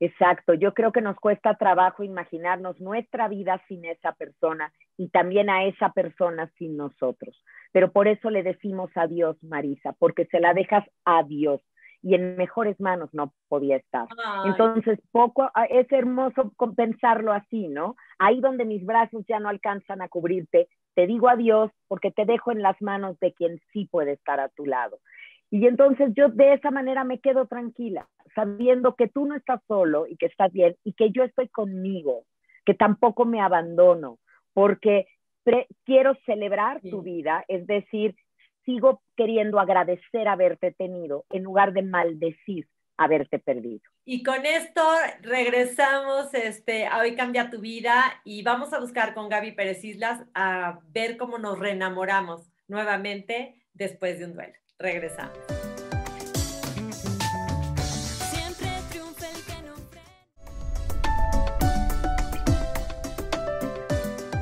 Exacto, 0.00 0.54
yo 0.54 0.72
creo 0.72 0.92
que 0.92 1.02
nos 1.02 1.16
cuesta 1.16 1.56
trabajo 1.56 2.02
imaginarnos 2.02 2.80
nuestra 2.80 3.28
vida 3.28 3.62
sin 3.68 3.84
esa 3.84 4.12
persona 4.12 4.72
y 4.96 5.10
también 5.10 5.50
a 5.50 5.66
esa 5.66 5.92
persona 5.92 6.50
sin 6.56 6.78
nosotros. 6.78 7.36
Pero 7.70 7.92
por 7.92 8.08
eso 8.08 8.30
le 8.30 8.42
decimos 8.42 8.90
adiós, 8.94 9.36
Marisa, 9.42 9.92
porque 9.98 10.24
se 10.26 10.40
la 10.40 10.54
dejas 10.54 10.84
a 11.04 11.22
Dios 11.22 11.60
y 12.02 12.14
en 12.14 12.36
mejores 12.36 12.80
manos 12.80 13.10
no 13.12 13.34
podía 13.48 13.76
estar. 13.76 14.08
Entonces, 14.46 14.98
poco, 15.12 15.50
ah, 15.54 15.66
es 15.66 15.90
hermoso 15.92 16.52
compensarlo 16.56 17.32
así, 17.32 17.68
¿no? 17.68 17.96
Ahí 18.18 18.40
donde 18.40 18.64
mis 18.64 18.84
brazos 18.86 19.24
ya 19.28 19.38
no 19.38 19.50
alcanzan 19.50 20.00
a 20.00 20.08
cubrirte, 20.08 20.68
te 20.94 21.06
digo 21.06 21.28
adiós 21.28 21.70
porque 21.88 22.10
te 22.10 22.24
dejo 22.24 22.52
en 22.52 22.62
las 22.62 22.80
manos 22.80 23.18
de 23.20 23.32
quien 23.34 23.60
sí 23.72 23.86
puede 23.90 24.12
estar 24.12 24.40
a 24.40 24.48
tu 24.48 24.64
lado. 24.64 24.98
Y 25.50 25.66
entonces 25.66 26.12
yo 26.14 26.28
de 26.28 26.54
esa 26.54 26.70
manera 26.70 27.04
me 27.04 27.18
quedo 27.18 27.46
tranquila, 27.46 28.08
sabiendo 28.34 28.94
que 28.94 29.08
tú 29.08 29.26
no 29.26 29.34
estás 29.34 29.60
solo 29.66 30.06
y 30.06 30.16
que 30.16 30.26
estás 30.26 30.52
bien 30.52 30.76
y 30.84 30.92
que 30.92 31.10
yo 31.10 31.24
estoy 31.24 31.48
conmigo, 31.48 32.24
que 32.64 32.74
tampoco 32.74 33.24
me 33.24 33.40
abandono, 33.40 34.18
porque 34.52 35.06
quiero 35.84 36.16
celebrar 36.26 36.80
tu 36.82 37.02
vida, 37.02 37.44
es 37.48 37.66
decir, 37.66 38.14
sigo 38.64 39.02
queriendo 39.16 39.58
agradecer 39.58 40.28
haberte 40.28 40.72
tenido 40.72 41.24
en 41.30 41.42
lugar 41.42 41.72
de 41.72 41.82
maldecir 41.82 42.68
haberte 43.00 43.38
perdido. 43.38 43.80
Y 44.04 44.22
con 44.22 44.44
esto 44.44 44.82
regresamos 45.22 46.34
este, 46.34 46.86
a 46.86 46.98
Hoy 46.98 47.16
Cambia 47.16 47.48
tu 47.48 47.58
Vida 47.58 48.20
y 48.24 48.42
vamos 48.42 48.74
a 48.74 48.78
buscar 48.78 49.14
con 49.14 49.30
Gaby 49.30 49.52
Pérez 49.52 49.82
Islas 49.84 50.22
a 50.34 50.80
ver 50.90 51.16
cómo 51.16 51.38
nos 51.38 51.58
reenamoramos 51.58 52.52
nuevamente 52.68 53.54
después 53.72 54.18
de 54.18 54.26
un 54.26 54.34
duelo. 54.34 54.59
Regresamos. 54.80 55.36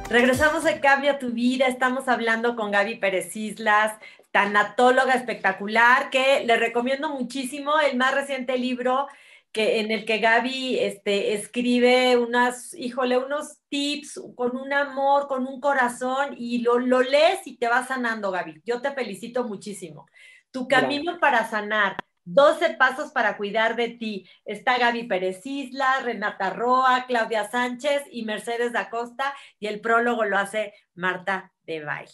Regresamos 0.09 0.65
a 0.65 0.81
Cambia 0.81 1.19
tu 1.19 1.33
vida. 1.33 1.67
Estamos 1.67 2.07
hablando 2.07 2.55
con 2.55 2.71
Gaby 2.71 2.95
Pérez 2.95 3.35
Islas, 3.35 3.93
tanatóloga 4.31 5.15
espectacular, 5.15 6.09
que 6.11 6.45
le 6.47 6.57
recomiendo 6.57 7.11
muchísimo 7.11 7.79
el 7.81 7.97
más 7.97 8.15
reciente 8.15 8.57
libro 8.57 9.09
que, 9.53 9.81
en 9.81 9.91
el 9.91 10.05
que 10.05 10.19
Gaby 10.19 10.79
este, 10.79 11.35
escribe 11.35 12.17
unas, 12.17 12.75
híjole, 12.75 13.19
unos 13.19 13.59
tips 13.69 14.21
con 14.37 14.57
un 14.57 14.73
amor, 14.73 15.27
con 15.29 15.47
un 15.47 15.61
corazón 15.61 16.35
y 16.37 16.59
lo, 16.59 16.79
lo 16.79 17.03
lees 17.03 17.47
y 17.47 17.57
te 17.57 17.69
va 17.69 17.87
sanando, 17.87 18.31
Gaby. 18.31 18.63
Yo 18.65 18.81
te 18.81 18.93
felicito 18.93 19.45
muchísimo. 19.45 20.07
Tu 20.51 20.67
camino 20.69 21.19
para 21.21 21.49
sanar. 21.49 21.97
12 22.25 22.75
pasos 22.75 23.11
para 23.11 23.39
cuidar 23.39 23.75
de 23.75 23.89
ti. 23.89 24.29
Está 24.45 24.77
Gaby 24.77 25.05
Pérez 25.05 25.47
Isla, 25.47 26.01
Renata 26.03 26.51
Roa, 26.51 27.07
Claudia 27.07 27.49
Sánchez 27.49 28.03
y 28.11 28.25
Mercedes 28.27 28.73
da 28.73 28.91
Costa 28.91 29.35
y 29.59 29.67
el 29.67 29.81
prólogo 29.81 30.27
lo 30.27 30.37
hace 30.37 30.75
Marta 30.95 31.53
de 31.69 31.85
Baile. 31.85 32.13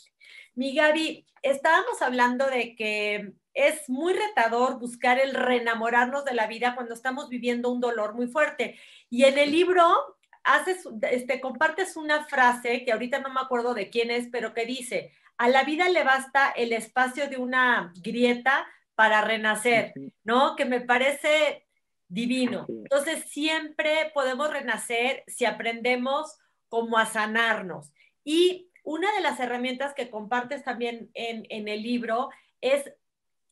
Mi 0.55 0.75
Gaby, 0.75 1.25
estábamos 1.43 2.03
hablando 2.03 2.47
de 2.47 2.77
que 2.77 3.33
es 3.55 3.89
muy 3.89 4.13
retador 4.13 4.79
buscar 4.79 5.19
el 5.19 5.33
reenamorarnos 5.33 6.25
de 6.25 6.35
la 6.35 6.47
vida 6.47 6.75
cuando 6.75 6.93
estamos 6.93 7.29
viviendo 7.29 7.71
un 7.71 7.81
dolor 7.81 8.15
muy 8.15 8.27
fuerte. 8.27 8.79
Y 9.09 9.25
en 9.25 9.39
el 9.39 9.53
libro 9.53 10.17
haces, 10.43 10.87
este, 11.03 11.41
compartes 11.41 11.97
una 11.97 12.25
frase 12.25 12.85
que 12.85 12.93
ahorita 12.93 13.21
no 13.21 13.33
me 13.33 13.41
acuerdo 13.41 13.75
de 13.75 13.91
quién 13.91 14.11
es, 14.11 14.29
pero 14.31 14.53
que 14.53 14.67
dice, 14.67 15.13
a 15.39 15.49
la 15.49 15.63
vida 15.65 15.89
le 15.89 16.03
basta 16.03 16.51
el 16.51 16.73
espacio 16.73 17.29
de 17.29 17.37
una 17.37 17.93
grieta 18.03 18.67
para 18.95 19.23
renacer, 19.23 19.93
¿no? 20.25 20.57
Que 20.57 20.65
me 20.65 20.81
parece 20.81 21.67
divino. 22.09 22.67
Entonces, 22.69 23.25
siempre 23.29 24.11
podemos 24.15 24.51
renacer 24.51 25.25
si 25.27 25.45
aprendemos 25.45 26.39
como 26.69 26.99
a 26.99 27.07
sanarnos. 27.07 27.93
Y 28.25 28.71
una 28.85 29.13
de 29.15 29.21
las 29.21 29.41
herramientas 29.41 29.95
que 29.95 30.11
compartes 30.11 30.63
también 30.63 31.11
en, 31.15 31.69
el 31.69 31.83
libro 31.83 32.31
es 32.61 32.93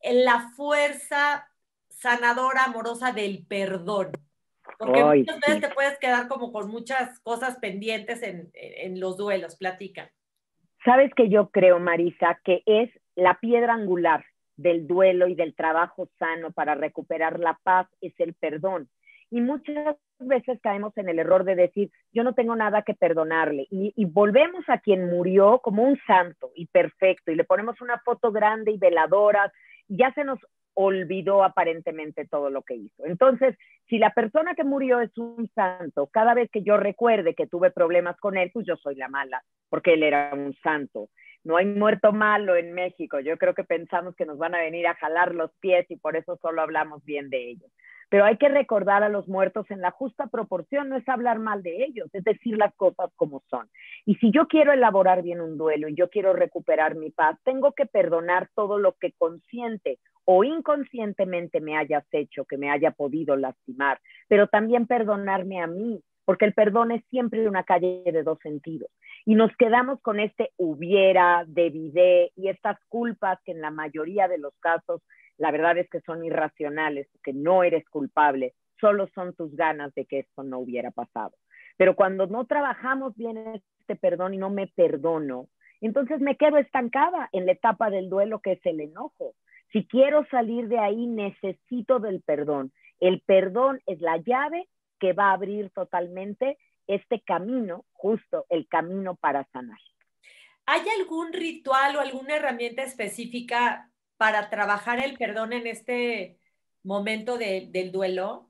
la 0.03 0.53
fuerza 0.57 1.49
sanadora 1.89 2.65
amorosa 2.65 3.13
del 3.13 3.45
perdón. 3.47 4.13
Porque 4.79 5.03
muchas 5.03 5.41
veces 5.41 5.61
te 5.61 5.75
puedes 5.75 5.99
quedar 5.99 6.29
como 6.29 6.53
con 6.53 6.71
muchas 6.71 7.19
cosas 7.21 7.59
pendientes 7.59 8.23
en, 8.23 8.51
en 8.55 9.01
los 9.01 9.17
duelos. 9.17 9.57
Platica. 9.57 10.13
Sabes 10.85 11.13
que 11.15 11.29
yo 11.29 11.51
creo, 11.51 11.79
Marisa, 11.79 12.41
que 12.45 12.63
es 12.67 12.91
la 13.15 13.39
piedra 13.41 13.75
angular 13.75 14.25
del 14.57 14.87
duelo 14.87 15.29
y 15.29 15.35
del 15.35 15.55
trabajo 15.55 16.09
sano 16.19 16.53
para 16.53 16.75
recuperar 16.75 17.39
la 17.39 17.59
paz 17.63 17.89
es 18.01 18.13
el 18.19 18.35
perdón. 18.35 18.89
Y 19.33 19.41
muchas 19.41 19.97
veces 20.19 20.61
caemos 20.61 20.95
en 20.99 21.09
el 21.09 21.19
error 21.19 21.45
de 21.45 21.55
decir, 21.55 21.91
yo 22.13 22.23
no 22.23 22.35
tengo 22.35 22.55
nada 22.55 22.83
que 22.83 22.93
perdonarle. 22.93 23.67
Y, 23.71 24.05
volvemos 24.05 24.63
a 24.69 24.77
quien 24.77 25.07
murió 25.07 25.61
como 25.61 25.85
un 25.85 25.99
santo 26.07 26.51
y 26.55 26.67
perfecto 26.67 27.33
y 27.33 27.37
le 27.37 27.45
ponemos 27.45 27.81
una 27.81 27.99
foto 28.01 28.31
grande 28.31 28.73
y 28.73 28.77
veladora. 28.77 29.51
Y 29.89 29.97
ya 29.97 30.13
se 30.13 30.25
nos 30.25 30.39
olvidó 30.75 31.45
aparentemente 31.45 32.27
todo 32.27 32.51
lo 32.51 32.61
que 32.61 32.75
hizo. 32.75 33.07
Entonces, 33.07 33.57
si 33.89 33.97
la 33.97 34.11
persona 34.11 34.55
que 34.55 34.65
murió 34.65 35.01
es 35.01 35.17
un 35.17 35.51
santo, 35.55 36.09
cada 36.09 36.35
vez 36.35 36.51
que 36.51 36.63
yo 36.63 36.77
recuerde 36.77 37.35
que 37.35 37.47
tuve 37.47 37.71
problemas 37.71 38.19
con 38.19 38.37
él, 38.37 38.51
pues 38.53 38.67
yo 38.67 38.77
soy 38.77 38.97
la 38.97 39.09
mala, 39.09 39.43
porque 39.71 39.95
él 39.95 40.03
era 40.03 40.35
un 40.35 40.55
santo. 40.63 41.09
No 41.43 41.57
hay 41.57 41.65
muerto 41.65 42.13
malo 42.13 42.55
en 42.55 42.75
México. 42.75 43.19
Yo 43.19 43.39
creo 43.39 43.55
que 43.55 43.65
pensamos 43.65 44.15
que 44.15 44.27
nos 44.27 44.37
van 44.37 44.55
a 44.55 44.61
venir 44.61 44.87
a 44.89 44.95
jalar 44.95 45.35
los 45.35 45.51
pies 45.55 45.91
y 45.91 45.97
por 45.97 46.17
eso 46.17 46.39
solo 46.43 46.61
hablamos 46.61 47.03
bien 47.07 47.31
de 47.31 47.49
ellos. 47.49 47.71
Pero 48.13 48.27
hay 48.27 48.37
que 48.37 48.51
recordar 48.51 49.03
a 49.03 49.09
los 49.09 49.27
muertos 49.27 49.71
en 49.71 49.81
la 49.81 49.91
justa 49.91 50.27
proporción, 50.27 50.91
no 50.91 50.99
es 50.99 51.09
hablar 51.09 51.39
mal 51.39 51.63
de 51.63 51.83
ellos, 51.83 52.11
es 52.13 52.23
decir 52.25 52.59
las 52.59 52.75
cosas 52.75 53.11
como 53.17 53.43
son. 53.49 53.71
Y 54.05 54.17
si 54.17 54.31
yo 54.31 54.49
quiero 54.49 54.71
elaborar 54.71 55.23
bien 55.23 55.41
un 55.41 55.57
duelo 55.57 55.89
y 55.89 55.95
yo 55.95 56.11
quiero 56.11 56.35
recuperar 56.35 56.95
mi 56.95 57.11
paz, 57.11 57.39
tengo 57.43 57.73
que 57.73 57.87
perdonar 57.87 58.51
todo 58.55 58.79
lo 58.79 58.93
que 59.01 59.13
consciente 59.13 59.99
o 60.27 60.45
inconscientemente 60.45 61.63
me 61.63 61.79
hayas 61.79 62.05
hecho, 62.13 62.45
que 62.45 62.59
me 62.59 62.71
haya 62.71 62.91
podido 62.91 63.35
lastimar, 63.35 63.99
pero 64.29 64.47
también 64.47 64.87
perdonarme 64.87 65.63
a 65.63 65.67
mí, 65.67 66.03
porque 66.27 66.45
el 66.45 66.53
perdón 66.53 66.93
es 66.93 67.03
siempre 67.09 67.49
una 67.49 67.65
calle 67.65 68.03
de 68.05 68.23
dos 68.23 68.39
sentidos. 68.43 68.91
Y 69.25 69.37
nos 69.37 69.57
quedamos 69.57 70.03
con 70.03 70.21
este 70.21 70.51
hubiera, 70.59 71.45
debidé 71.47 72.31
y 72.37 72.49
estas 72.49 72.77
culpas 72.91 73.39
que 73.43 73.53
en 73.53 73.63
la 73.63 73.71
mayoría 73.71 74.29
de 74.29 74.37
los 74.37 74.53
casos, 74.61 75.01
la 75.39 75.51
verdad 75.51 75.79
es 75.79 75.89
que 75.91 76.01
son 76.03 76.25
irracionales, 76.25 77.09
que 77.23 77.33
no 77.33 77.63
eres 77.63 77.89
culpable, 77.89 78.55
solo 78.81 79.09
son 79.15 79.35
tus 79.35 79.55
ganas 79.57 79.95
de 79.95 80.07
que 80.07 80.21
esto 80.21 80.43
no 80.43 80.59
hubiera 80.59 80.91
pasado. 80.91 81.33
Pero 81.77 81.97
cuando 81.97 82.27
no 82.27 82.47
trabajamos 82.47 83.17
bien 83.17 83.39
este 83.81 83.97
perdón 83.97 84.35
y 84.35 84.39
no 84.39 84.51
me 84.51 84.67
perdono, 84.67 85.49
entonces 85.81 86.21
me 86.21 86.37
quedo 86.37 86.59
estancada 86.59 87.29
en 87.33 87.47
la 87.47 87.53
etapa 87.53 87.91
del 87.91 88.09
duelo 88.09 88.41
que 88.41 88.53
es 88.53 88.67
el 88.67 88.81
enojo. 88.81 89.35
Si 89.73 89.87
quiero 89.87 90.27
salir 90.31 90.69
de 90.69 90.79
ahí, 90.79 91.07
necesito 91.07 91.99
del 91.99 92.23
perdón. 92.23 92.73
El 93.01 93.21
perdón 93.21 93.81
es 93.87 94.01
la 94.01 94.19
llave 94.19 94.69
que 95.01 95.13
va 95.13 95.31
a 95.31 95.33
abrir 95.33 95.71
totalmente 95.71 96.59
este 96.87 97.21
camino, 97.21 97.85
justo 97.93 98.47
el 98.49 98.69
camino 98.69 99.17
para 99.17 99.45
sanar. 99.53 99.79
¿Hay 100.67 100.83
algún 101.01 101.33
ritual 101.33 101.97
o 101.97 102.01
alguna 102.01 102.37
herramienta 102.37 102.83
específica 102.83 103.91
para 104.23 104.51
trabajar 104.51 105.05
el 105.05 105.19
perdón 105.19 105.53
en 105.53 105.67
este 105.67 106.39
momento 106.85 107.39
de, 107.39 107.67
del 107.73 107.91
duelo? 107.91 108.47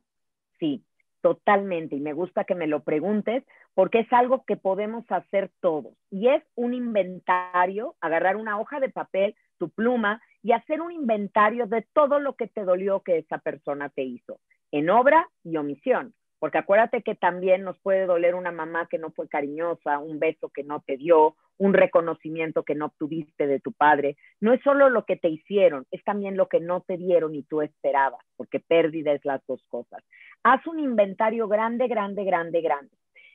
Sí, 0.59 0.85
totalmente. 1.23 1.97
Y 1.97 2.01
me 2.01 2.13
gusta 2.13 2.45
que 2.45 2.55
me 2.55 2.67
lo 2.67 2.83
preguntes 2.85 3.43
porque 3.73 4.01
es 4.01 4.13
algo 4.13 4.45
que 4.45 4.59
podemos 4.59 5.07
hacer 5.09 5.51
todos. 5.61 5.95
Y 6.11 6.29
es 6.29 6.43
un 6.57 6.75
inventario, 6.75 7.97
agarrar 8.03 8.37
una 8.37 8.61
hoja 8.61 8.81
de 8.81 8.91
papel, 8.91 9.35
tu 9.57 9.71
pluma 9.71 10.21
y 10.43 10.53
hacer 10.53 10.83
un 10.83 10.93
inventario 10.93 11.67
de 11.67 11.87
todo 11.95 12.21
lo 12.21 12.37
que 12.37 12.49
te 12.49 12.65
dolió 12.65 13.01
que 13.01 13.17
esa 13.17 13.39
persona 13.39 13.89
te 13.89 14.03
hizo, 14.03 14.41
en 14.73 14.91
obra 14.91 15.27
y 15.43 15.57
omisión. 15.57 16.13
Porque 16.39 16.59
acuérdate 16.59 17.01
que 17.01 17.15
también 17.15 17.63
nos 17.63 17.79
puede 17.79 18.05
doler 18.05 18.35
una 18.35 18.53
mamá 18.53 18.89
que 18.91 18.99
no 18.99 19.11
fue 19.13 19.27
cariñosa, 19.27 20.01
un 20.01 20.19
beso 20.19 20.51
que 20.51 20.65
no 20.65 20.81
te 20.81 20.99
dio, 20.99 21.35
un 21.63 21.75
reconocimiento 21.75 22.63
que 22.63 22.75
no 22.75 22.87
obtuviste 22.87 23.47
de 23.47 23.61
tu 23.61 23.73
padre. 23.73 24.17
No 24.41 24.53
es 24.53 24.61
solo 24.63 24.91
lo 24.91 25.05
que 25.05 25.17
te 25.17 25.29
hicieron, 25.29 25.87
es 25.91 26.03
también 26.05 26.37
lo 26.37 26.49
que 26.49 26.61
no 26.61 26.81
te 26.81 26.97
dieron 26.97 27.35
y 27.35 27.43
tú 27.43 27.63
esperabas, 27.63 28.25
porque 28.37 28.61
pérdida 28.61 29.13
es 29.13 29.25
las 29.25 29.45
dos 29.47 29.65
cosas. 29.69 30.03
Haz 30.43 30.67
un 30.67 30.79
inventario 30.79 31.49
grande, 31.49 31.89
grande, 31.89 32.25
grande, 32.25 32.61
grande. 32.61 32.91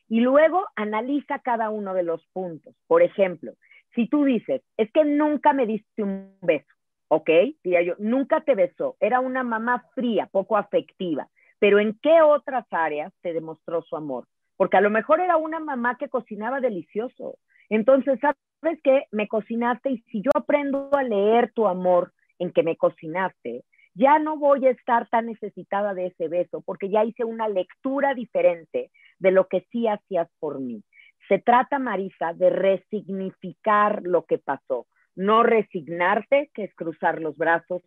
Y 0.10 0.19
luego 0.22 0.65
analiza 0.75 1.39
cada 1.39 1.69
uno 1.69 1.93
de 1.93 2.03
los 2.03 2.25
puntos. 2.34 2.75
Por 2.88 3.01
ejemplo, 3.01 3.53
si 3.96 4.07
tú 4.07 4.24
dices, 4.24 4.62
es 4.77 4.91
que 4.91 5.03
nunca 5.05 5.53
me 5.53 5.65
diste 5.65 6.03
un 6.03 6.38
beso, 6.41 6.74
¿ok? 7.10 7.29
Diría 7.63 7.81
yo, 7.81 7.96
nunca 8.00 8.41
te 8.41 8.55
besó, 8.55 8.96
era 9.00 9.19
una 9.19 9.43
mamá 9.43 9.86
fría, 9.96 10.27
poco 10.31 10.57
afectiva 10.57 11.27
pero 11.60 11.79
¿en 11.79 11.98
qué 12.01 12.22
otras 12.22 12.65
áreas 12.72 13.13
te 13.22 13.34
demostró 13.34 13.81
su 13.81 13.96
amor? 13.96 14.27
Porque 14.55 14.77
a 14.77 14.81
lo 14.81 14.89
mejor 14.89 15.19
era 15.19 15.38
una 15.38 15.60
mamá 15.60 15.98
que 15.98 16.10
cocinaba 16.10 16.60
delicioso. 16.60 17.38
Entonces, 17.69 18.19
¿sabes 18.19 18.79
qué? 18.83 19.05
Me 19.12 19.27
cocinaste 19.27 19.91
y 19.91 19.97
si 20.12 20.21
yo 20.21 20.31
aprendo 20.36 20.89
a 20.93 21.03
leer 21.03 21.51
tu 21.53 21.67
amor 21.67 22.13
en 22.39 22.51
que 22.51 22.63
me 22.63 22.77
cocinaste, 22.77 23.63
ya 23.93 24.19
no 24.19 24.38
voy 24.38 24.65
a 24.67 24.71
estar 24.71 25.09
tan 25.09 25.25
necesitada 25.25 25.93
de 25.93 26.07
ese 26.07 26.27
beso 26.27 26.62
porque 26.62 26.89
ya 26.89 27.03
hice 27.03 27.24
una 27.24 27.47
lectura 27.47 28.13
diferente 28.13 28.91
de 29.19 29.31
lo 29.31 29.47
que 29.47 29.65
sí 29.71 29.88
hacías 29.88 30.29
por 30.39 30.59
mí. 30.59 30.83
Se 31.27 31.39
trata, 31.39 31.79
Marisa, 31.79 32.33
de 32.33 32.50
resignificar 32.50 34.01
lo 34.03 34.25
que 34.25 34.38
pasó, 34.38 34.88
no 35.15 35.43
resignarte, 35.43 36.51
que 36.53 36.65
es 36.65 36.75
cruzar 36.75 37.21
los 37.21 37.36
brazos, 37.36 37.81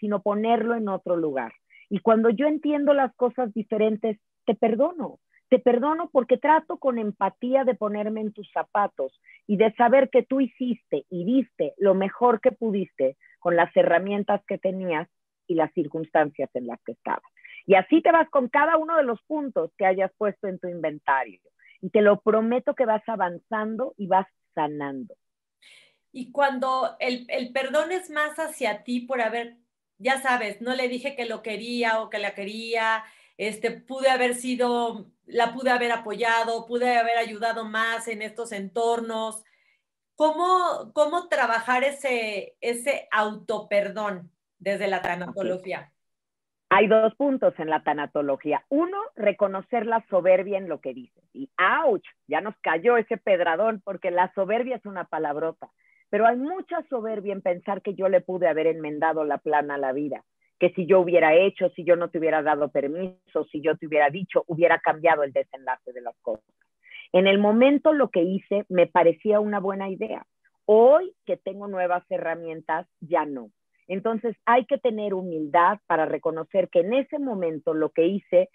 sino 0.00 0.22
ponerlo 0.22 0.74
en 0.74 0.88
otro 0.88 1.16
lugar. 1.16 1.52
Y 1.88 2.00
cuando 2.00 2.30
yo 2.30 2.46
entiendo 2.46 2.92
las 2.92 3.14
cosas 3.14 3.54
diferentes, 3.54 4.18
te 4.44 4.54
perdono. 4.54 5.20
Te 5.52 5.58
perdono 5.58 6.08
porque 6.10 6.38
trato 6.38 6.78
con 6.78 6.98
empatía 6.98 7.64
de 7.64 7.74
ponerme 7.74 8.22
en 8.22 8.32
tus 8.32 8.50
zapatos 8.52 9.20
y 9.46 9.58
de 9.58 9.70
saber 9.74 10.08
que 10.08 10.22
tú 10.22 10.40
hiciste 10.40 11.04
y 11.10 11.26
diste 11.26 11.74
lo 11.76 11.92
mejor 11.92 12.40
que 12.40 12.52
pudiste 12.52 13.18
con 13.38 13.54
las 13.54 13.70
herramientas 13.76 14.40
que 14.46 14.56
tenías 14.56 15.10
y 15.46 15.54
las 15.54 15.70
circunstancias 15.74 16.48
en 16.54 16.68
las 16.68 16.80
que 16.86 16.92
estabas. 16.92 17.30
Y 17.66 17.74
así 17.74 18.00
te 18.00 18.10
vas 18.10 18.30
con 18.30 18.48
cada 18.48 18.78
uno 18.78 18.96
de 18.96 19.02
los 19.02 19.20
puntos 19.24 19.70
que 19.76 19.84
hayas 19.84 20.10
puesto 20.16 20.48
en 20.48 20.58
tu 20.58 20.68
inventario. 20.68 21.42
Y 21.82 21.90
te 21.90 22.00
lo 22.00 22.22
prometo 22.22 22.74
que 22.74 22.86
vas 22.86 23.06
avanzando 23.06 23.92
y 23.98 24.06
vas 24.06 24.26
sanando. 24.54 25.14
Y 26.12 26.32
cuando 26.32 26.96
el, 26.98 27.26
el 27.28 27.52
perdón 27.52 27.92
es 27.92 28.08
más 28.08 28.38
hacia 28.38 28.84
ti 28.84 29.00
por 29.00 29.20
haber 29.20 29.58
ya 29.98 30.22
sabes, 30.22 30.62
no 30.62 30.74
le 30.74 30.88
dije 30.88 31.14
que 31.14 31.26
lo 31.26 31.42
quería 31.42 32.00
o 32.00 32.08
que 32.08 32.18
la 32.18 32.34
quería, 32.34 33.04
este, 33.36 33.70
pude 33.70 34.08
haber 34.08 34.34
sido, 34.34 35.11
la 35.26 35.52
pude 35.52 35.70
haber 35.70 35.92
apoyado, 35.92 36.66
pude 36.66 36.96
haber 36.96 37.18
ayudado 37.18 37.64
más 37.64 38.08
en 38.08 38.22
estos 38.22 38.52
entornos. 38.52 39.44
¿Cómo, 40.14 40.92
cómo 40.94 41.28
trabajar 41.28 41.84
ese, 41.84 42.56
ese 42.60 43.08
autoperdón 43.10 44.30
desde 44.58 44.88
la 44.88 45.02
tanatología? 45.02 45.90
Hay 46.68 46.86
dos 46.86 47.14
puntos 47.16 47.54
en 47.58 47.68
la 47.68 47.82
tanatología. 47.82 48.64
Uno, 48.68 48.98
reconocer 49.14 49.86
la 49.86 50.04
soberbia 50.08 50.58
en 50.58 50.68
lo 50.68 50.80
que 50.80 50.94
dices. 50.94 51.24
Y 51.32 51.50
¡ouch! 51.84 52.06
Ya 52.28 52.40
nos 52.40 52.56
cayó 52.62 52.96
ese 52.96 53.18
pedradón 53.18 53.82
porque 53.84 54.10
la 54.10 54.32
soberbia 54.34 54.76
es 54.76 54.86
una 54.86 55.04
palabrota 55.04 55.70
pero 56.12 56.26
hay 56.26 56.36
mucha 56.36 56.82
soberbia 56.90 57.32
en 57.32 57.40
pensar 57.40 57.80
que 57.80 57.94
yo 57.94 58.10
le 58.10 58.20
pude 58.20 58.46
haber 58.46 58.66
enmendado 58.66 59.24
la 59.24 59.38
plana 59.38 59.76
a 59.76 59.78
la 59.78 59.92
vida, 59.92 60.26
que 60.62 60.70
si 60.74 60.86
yo 60.86 61.00
hubiera 61.00 61.34
hecho, 61.34 61.70
si 61.70 61.82
yo 61.82 61.96
no 61.96 62.08
te 62.08 62.20
hubiera 62.20 62.40
dado 62.40 62.68
permiso, 62.68 63.44
si 63.50 63.60
yo 63.60 63.76
te 63.76 63.88
hubiera 63.88 64.10
dicho, 64.10 64.44
hubiera 64.46 64.78
cambiado 64.78 65.24
el 65.24 65.32
desenlace 65.32 65.92
de 65.92 66.00
las 66.00 66.16
cosas. 66.22 66.54
En 67.10 67.26
el 67.26 67.40
momento 67.40 67.92
lo 67.92 68.10
que 68.10 68.22
hice 68.22 68.64
me 68.68 68.86
parecía 68.86 69.40
una 69.40 69.58
buena 69.58 69.90
idea. 69.90 70.24
Hoy 70.64 71.16
que 71.26 71.36
tengo 71.36 71.66
nuevas 71.66 72.04
herramientas, 72.10 72.86
ya 73.00 73.24
no. 73.24 73.50
Entonces 73.88 74.36
hay 74.46 74.64
que 74.66 74.78
tener 74.78 75.14
humildad 75.14 75.80
para 75.88 76.06
reconocer 76.06 76.68
que 76.68 76.78
en 76.78 76.92
ese 76.92 77.18
momento 77.18 77.74
lo 77.74 77.90
que 77.90 78.06
hice 78.06 78.48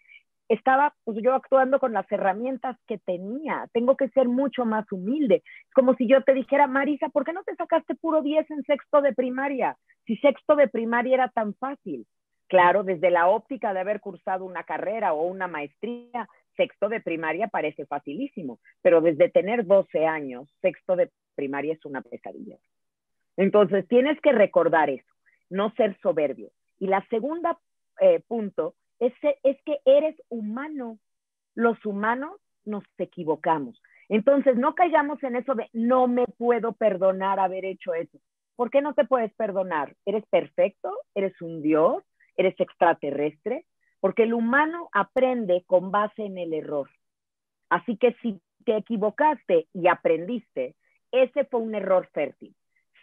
estaba 0.47 0.95
pues 1.03 1.17
yo 1.21 1.33
actuando 1.33 1.77
con 1.77 1.91
las 1.91 2.09
herramientas 2.09 2.77
que 2.87 2.99
tenía. 2.99 3.67
Tengo 3.73 3.97
que 3.97 4.07
ser 4.11 4.29
mucho 4.29 4.63
más 4.63 4.89
humilde. 4.93 5.43
Como 5.75 5.93
si 5.95 6.07
yo 6.07 6.23
te 6.23 6.33
dijera, 6.33 6.67
Marisa, 6.67 7.09
¿por 7.09 7.25
qué 7.25 7.33
no 7.33 7.43
te 7.43 7.53
sacaste 7.57 7.95
puro 7.95 8.21
10 8.21 8.49
en 8.49 8.63
sexto 8.63 9.01
de 9.01 9.11
primaria? 9.11 9.75
Si 10.07 10.15
sexto 10.17 10.55
de 10.55 10.67
primaria 10.67 11.15
era 11.15 11.29
tan 11.29 11.53
fácil. 11.55 12.07
Claro, 12.47 12.83
desde 12.83 13.11
la 13.11 13.27
óptica 13.27 13.73
de 13.73 13.81
haber 13.81 13.99
cursado 13.99 14.45
una 14.45 14.63
carrera 14.63 15.13
o 15.13 15.27
una 15.27 15.47
maestría, 15.47 16.29
sexto 16.55 16.87
de 16.87 17.01
primaria 17.01 17.49
parece 17.49 17.85
facilísimo, 17.85 18.59
pero 18.81 19.01
desde 19.01 19.29
tener 19.29 19.65
12 19.65 20.05
años, 20.05 20.49
sexto 20.61 20.95
de 20.95 21.11
primaria 21.35 21.73
es 21.73 21.85
una 21.85 22.01
pesadilla. 22.01 22.57
Entonces, 23.35 23.87
tienes 23.87 24.19
que 24.21 24.31
recordar 24.31 24.89
eso, 24.89 25.13
no 25.49 25.71
ser 25.71 25.97
soberbio. 26.01 26.49
Y 26.79 26.87
la 26.87 27.05
segunda 27.09 27.59
eh, 27.99 28.21
punto 28.27 28.75
es, 28.99 29.13
es 29.43 29.57
que 29.63 29.79
eres 29.85 30.15
humano. 30.29 30.97
Los 31.53 31.85
humanos 31.85 32.39
nos 32.65 32.83
equivocamos. 32.97 33.81
Entonces, 34.09 34.55
no 34.55 34.73
callamos 34.73 35.21
en 35.23 35.35
eso 35.35 35.53
de 35.53 35.69
no 35.73 36.07
me 36.07 36.25
puedo 36.25 36.71
perdonar 36.73 37.39
haber 37.39 37.65
hecho 37.65 37.93
eso. 37.93 38.19
¿Por 38.57 38.69
qué 38.69 38.81
no 38.81 38.93
te 38.93 39.05
puedes 39.05 39.33
perdonar? 39.35 39.95
¿Eres 40.05 40.25
perfecto? 40.29 40.91
¿Eres 41.15 41.41
un 41.41 41.61
dios? 41.61 42.03
¿Eres 42.35 42.59
extraterrestre? 42.59 43.65
Porque 44.01 44.23
el 44.23 44.33
humano 44.33 44.89
aprende 44.91 45.63
con 45.65 45.91
base 45.91 46.25
en 46.25 46.37
el 46.37 46.53
error. 46.53 46.89
Así 47.69 47.95
que 47.95 48.13
si 48.21 48.41
te 48.65 48.75
equivocaste 48.75 49.69
y 49.73 49.87
aprendiste, 49.87 50.75
ese 51.13 51.45
fue 51.45 51.61
un 51.61 51.73
error 51.73 52.09
fértil 52.13 52.53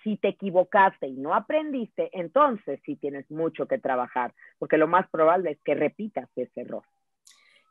si 0.05 0.19
te 0.19 0.29
equivocaste 0.29 1.09
y 1.09 1.15
no 1.15 1.35
aprendiste, 1.35 2.11
entonces 2.13 2.79
sí 2.85 2.95
tienes 2.97 3.29
mucho 3.31 3.67
que 3.67 3.79
trabajar, 3.79 4.35
porque 4.59 4.77
lo 4.77 4.87
más 4.87 5.09
probable 5.09 5.53
es 5.53 5.59
que 5.65 5.75
repitas 5.75 6.29
ese 6.37 6.61
error. 6.61 6.85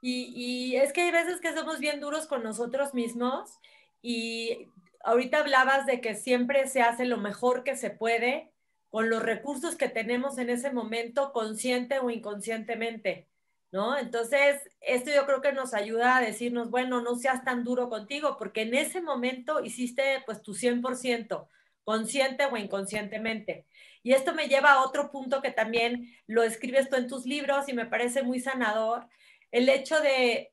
Y, 0.01 0.75
es 0.75 0.91
que 0.91 1.01
hay 1.01 1.11
veces 1.11 1.39
que 1.39 1.53
somos 1.53 1.79
bien 1.79 2.01
duros 2.01 2.27
con 2.27 2.43
nosotros 2.43 2.93
mismos 2.93 3.57
y 4.01 4.67
ahorita 5.03 5.39
hablabas 5.39 5.85
de 5.85 6.01
que 6.01 6.15
siempre 6.15 6.67
se 6.67 6.81
hace 6.81 7.05
lo 7.05 7.17
mejor 7.17 7.63
que 7.63 7.75
se 7.75 7.89
puede 7.91 8.51
con 8.89 9.09
los 9.09 9.21
recursos 9.21 9.75
que 9.75 9.89
tenemos 9.89 10.37
en 10.37 10.49
ese 10.49 10.71
momento, 10.71 11.33
consciente 11.33 11.99
o 11.99 12.09
inconscientemente, 12.09 13.27
¿no? 13.71 13.97
Entonces, 13.97 14.61
esto 14.81 15.11
yo 15.11 15.25
creo 15.25 15.41
que 15.41 15.51
nos 15.51 15.73
ayuda 15.73 16.17
a 16.17 16.21
decirnos, 16.21 16.69
bueno, 16.69 17.01
no 17.01 17.15
seas 17.15 17.43
tan 17.43 17.63
duro 17.63 17.89
contigo, 17.89 18.37
porque 18.37 18.61
en 18.61 18.75
ese 18.75 19.01
momento 19.01 19.63
hiciste 19.63 20.21
pues 20.25 20.41
tu 20.41 20.53
100% 20.53 21.47
consciente 21.83 22.45
o 22.45 22.55
inconscientemente. 22.55 23.65
Y 24.03 24.13
esto 24.13 24.33
me 24.33 24.47
lleva 24.47 24.73
a 24.73 24.85
otro 24.85 25.11
punto 25.11 25.41
que 25.41 25.51
también 25.51 26.13
lo 26.27 26.43
escribes 26.43 26.89
tú 26.89 26.95
en 26.95 27.07
tus 27.07 27.25
libros 27.25 27.67
y 27.69 27.73
me 27.73 27.85
parece 27.85 28.21
muy 28.21 28.39
sanador, 28.39 29.07
el 29.51 29.69
hecho 29.69 29.99
de 30.01 30.51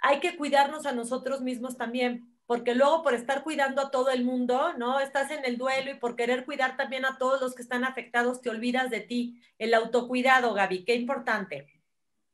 hay 0.00 0.20
que 0.20 0.36
cuidarnos 0.36 0.84
a 0.86 0.92
nosotros 0.92 1.42
mismos 1.42 1.76
también, 1.76 2.31
porque 2.46 2.74
luego 2.74 3.02
por 3.02 3.14
estar 3.14 3.42
cuidando 3.42 3.80
a 3.80 3.90
todo 3.90 4.10
el 4.10 4.24
mundo, 4.24 4.72
¿no? 4.76 5.00
Estás 5.00 5.30
en 5.30 5.44
el 5.44 5.56
duelo 5.56 5.90
y 5.90 5.94
por 5.94 6.16
querer 6.16 6.44
cuidar 6.44 6.76
también 6.76 7.04
a 7.04 7.18
todos 7.18 7.40
los 7.40 7.54
que 7.54 7.62
están 7.62 7.84
afectados, 7.84 8.42
te 8.42 8.50
olvidas 8.50 8.90
de 8.90 9.00
ti. 9.00 9.40
El 9.58 9.74
autocuidado, 9.74 10.52
Gaby, 10.54 10.84
qué 10.84 10.94
importante. 10.94 11.66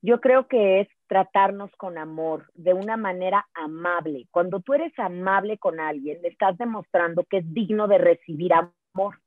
Yo 0.01 0.21
creo 0.21 0.47
que 0.47 0.81
es 0.81 0.89
tratarnos 1.09 1.71
con 1.77 1.99
amor, 1.99 2.51
de 2.55 2.73
una 2.73 2.97
manera 2.97 3.49
amable. 3.55 4.29
Cuando 4.31 4.61
tú 4.61 4.75
eres 4.75 4.97
amable 4.99 5.59
con 5.59 5.81
alguien, 5.81 6.19
estás 6.25 6.57
demostrando 6.59 7.25
que 7.25 7.39
es 7.39 7.55
digno 7.55 7.89
de 7.89 7.99
recibir 7.99 8.53
amor. 8.53 9.21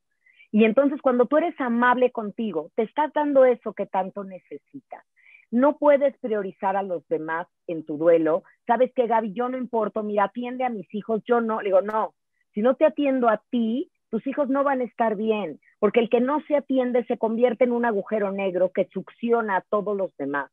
Y 0.50 0.64
entonces 0.64 1.00
cuando 1.02 1.26
tú 1.26 1.38
eres 1.38 1.58
amable 1.60 2.12
contigo, 2.12 2.70
te 2.74 2.82
estás 2.82 3.12
dando 3.12 3.44
eso 3.44 3.72
que 3.72 3.86
tanto 3.86 4.24
necesitas. 4.24 5.04
No 5.52 5.76
puedes 5.76 6.16
priorizar 6.18 6.76
a 6.76 6.82
los 6.82 7.06
demás 7.08 7.46
en 7.68 7.84
tu 7.84 7.98
duelo. 7.98 8.42
Sabes 8.66 8.92
que 8.94 9.06
Gaby, 9.06 9.34
yo 9.34 9.48
no 9.48 9.58
importo, 9.58 10.02
mira, 10.02 10.24
atiende 10.24 10.64
a 10.64 10.70
mis 10.70 10.92
hijos, 10.94 11.22
yo 11.24 11.40
no. 11.40 11.60
Le 11.60 11.68
digo, 11.68 11.82
no, 11.82 12.14
si 12.54 12.62
no 12.62 12.74
te 12.74 12.86
atiendo 12.86 13.28
a 13.28 13.40
ti, 13.50 13.90
tus 14.08 14.26
hijos 14.26 14.48
no 14.48 14.64
van 14.64 14.80
a 14.80 14.84
estar 14.84 15.14
bien, 15.14 15.60
porque 15.78 16.00
el 16.00 16.10
que 16.10 16.20
no 16.20 16.40
se 16.48 16.56
atiende 16.56 17.04
se 17.04 17.18
convierte 17.18 17.64
en 17.64 17.72
un 17.72 17.84
agujero 17.84 18.32
negro 18.32 18.72
que 18.72 18.88
succiona 18.92 19.56
a 19.56 19.60
todos 19.60 19.96
los 19.96 20.16
demás. 20.16 20.50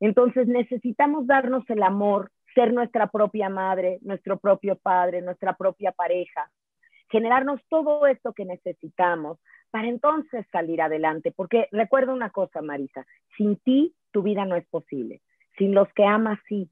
Entonces 0.00 0.48
necesitamos 0.48 1.26
darnos 1.26 1.68
el 1.68 1.82
amor 1.82 2.30
ser 2.54 2.72
nuestra 2.72 3.08
propia 3.08 3.48
madre, 3.48 3.98
nuestro 4.02 4.38
propio 4.38 4.76
padre, 4.76 5.22
nuestra 5.22 5.54
propia 5.56 5.92
pareja, 5.92 6.50
generarnos 7.10 7.60
todo 7.68 8.06
esto 8.06 8.32
que 8.32 8.44
necesitamos 8.44 9.38
para 9.70 9.88
entonces 9.88 10.46
salir 10.50 10.80
adelante. 10.82 11.32
Porque 11.34 11.68
recuerda 11.70 12.12
una 12.12 12.30
cosa, 12.30 12.62
Marisa, 12.62 13.06
sin 13.36 13.56
ti 13.56 13.94
tu 14.10 14.22
vida 14.22 14.44
no 14.44 14.56
es 14.56 14.66
posible, 14.66 15.20
sin 15.56 15.74
los 15.74 15.92
que 15.94 16.04
amas 16.04 16.38
sí. 16.48 16.70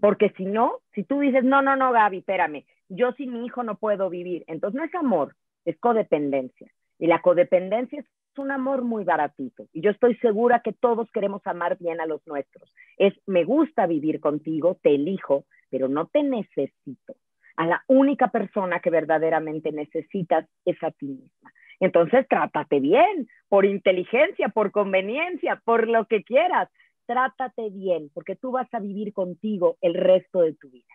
Porque 0.00 0.30
si 0.36 0.44
no, 0.44 0.80
si 0.94 1.02
tú 1.02 1.20
dices, 1.20 1.42
no, 1.42 1.62
no, 1.62 1.74
no, 1.76 1.92
Gaby, 1.92 2.18
espérame, 2.18 2.64
yo 2.88 3.12
sin 3.12 3.32
mi 3.32 3.46
hijo 3.46 3.62
no 3.62 3.76
puedo 3.76 4.08
vivir, 4.10 4.44
entonces 4.46 4.78
no 4.78 4.84
es 4.84 4.94
amor, 4.94 5.34
es 5.64 5.76
codependencia. 5.78 6.70
Y 6.98 7.08
la 7.08 7.20
codependencia 7.20 8.00
es 8.00 8.06
un 8.38 8.50
amor 8.50 8.82
muy 8.82 9.04
baratito. 9.04 9.66
Y 9.72 9.80
yo 9.80 9.90
estoy 9.90 10.16
segura 10.16 10.60
que 10.60 10.72
todos 10.72 11.10
queremos 11.10 11.42
amar 11.46 11.76
bien 11.78 12.00
a 12.00 12.06
los 12.06 12.26
nuestros. 12.26 12.72
Es, 12.96 13.14
me 13.26 13.44
gusta 13.44 13.86
vivir 13.86 14.20
contigo, 14.20 14.78
te 14.82 14.94
elijo, 14.94 15.44
pero 15.70 15.88
no 15.88 16.06
te 16.06 16.22
necesito. 16.22 17.14
A 17.56 17.66
la 17.66 17.82
única 17.86 18.28
persona 18.28 18.80
que 18.80 18.90
verdaderamente 18.90 19.72
necesitas 19.72 20.46
es 20.64 20.82
a 20.82 20.90
ti 20.90 21.06
misma. 21.06 21.52
Entonces, 21.80 22.26
trátate 22.28 22.80
bien, 22.80 23.28
por 23.48 23.64
inteligencia, 23.64 24.48
por 24.48 24.70
conveniencia, 24.72 25.60
por 25.64 25.88
lo 25.88 26.06
que 26.06 26.24
quieras. 26.24 26.68
Trátate 27.06 27.70
bien, 27.70 28.10
porque 28.14 28.36
tú 28.36 28.52
vas 28.52 28.72
a 28.72 28.80
vivir 28.80 29.12
contigo 29.12 29.76
el 29.80 29.94
resto 29.94 30.40
de 30.40 30.54
tu 30.54 30.70
vida. 30.70 30.94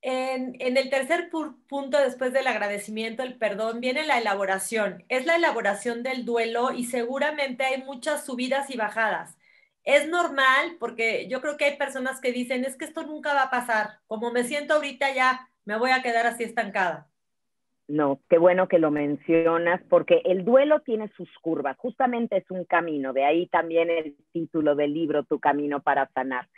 En, 0.00 0.76
el 0.76 0.90
tercer 0.90 1.28
punto, 1.30 1.98
después 1.98 2.32
del 2.32 2.46
agradecimiento, 2.46 3.22
el 3.22 3.36
perdón, 3.36 3.80
viene 3.80 4.06
la 4.06 4.18
elaboración. 4.18 5.04
Es 5.08 5.26
la 5.26 5.36
elaboración 5.36 6.02
del 6.02 6.24
duelo 6.24 6.72
y 6.72 6.84
seguramente 6.84 7.64
hay 7.64 7.82
muchas 7.82 8.24
subidas 8.24 8.70
y 8.70 8.76
bajadas. 8.76 9.36
Es 9.84 10.08
normal 10.08 10.76
porque 10.78 11.28
yo 11.28 11.40
creo 11.40 11.56
que 11.56 11.64
hay 11.64 11.76
personas 11.76 12.20
que 12.20 12.32
dicen, 12.32 12.64
es 12.64 12.76
que 12.76 12.84
esto 12.84 13.04
nunca 13.04 13.34
va 13.34 13.44
a 13.44 13.50
pasar. 13.50 14.00
Como 14.06 14.30
me 14.30 14.44
siento 14.44 14.74
ahorita 14.74 15.12
ya, 15.14 15.48
me 15.64 15.76
voy 15.78 15.90
a 15.90 16.02
quedar 16.02 16.26
así 16.26 16.44
estancada. 16.44 17.07
No, 17.88 18.20
qué 18.28 18.36
bueno 18.36 18.68
que 18.68 18.78
lo 18.78 18.90
mencionas, 18.90 19.80
porque 19.88 20.20
el 20.26 20.44
duelo 20.44 20.80
tiene 20.80 21.08
sus 21.16 21.30
curvas, 21.38 21.74
justamente 21.78 22.36
es 22.36 22.50
un 22.50 22.66
camino, 22.66 23.14
de 23.14 23.24
ahí 23.24 23.46
también 23.46 23.88
el 23.88 24.14
título 24.30 24.74
del 24.74 24.92
libro, 24.92 25.24
Tu 25.24 25.40
Camino 25.40 25.80
para 25.80 26.06
Sanar. 26.08 26.48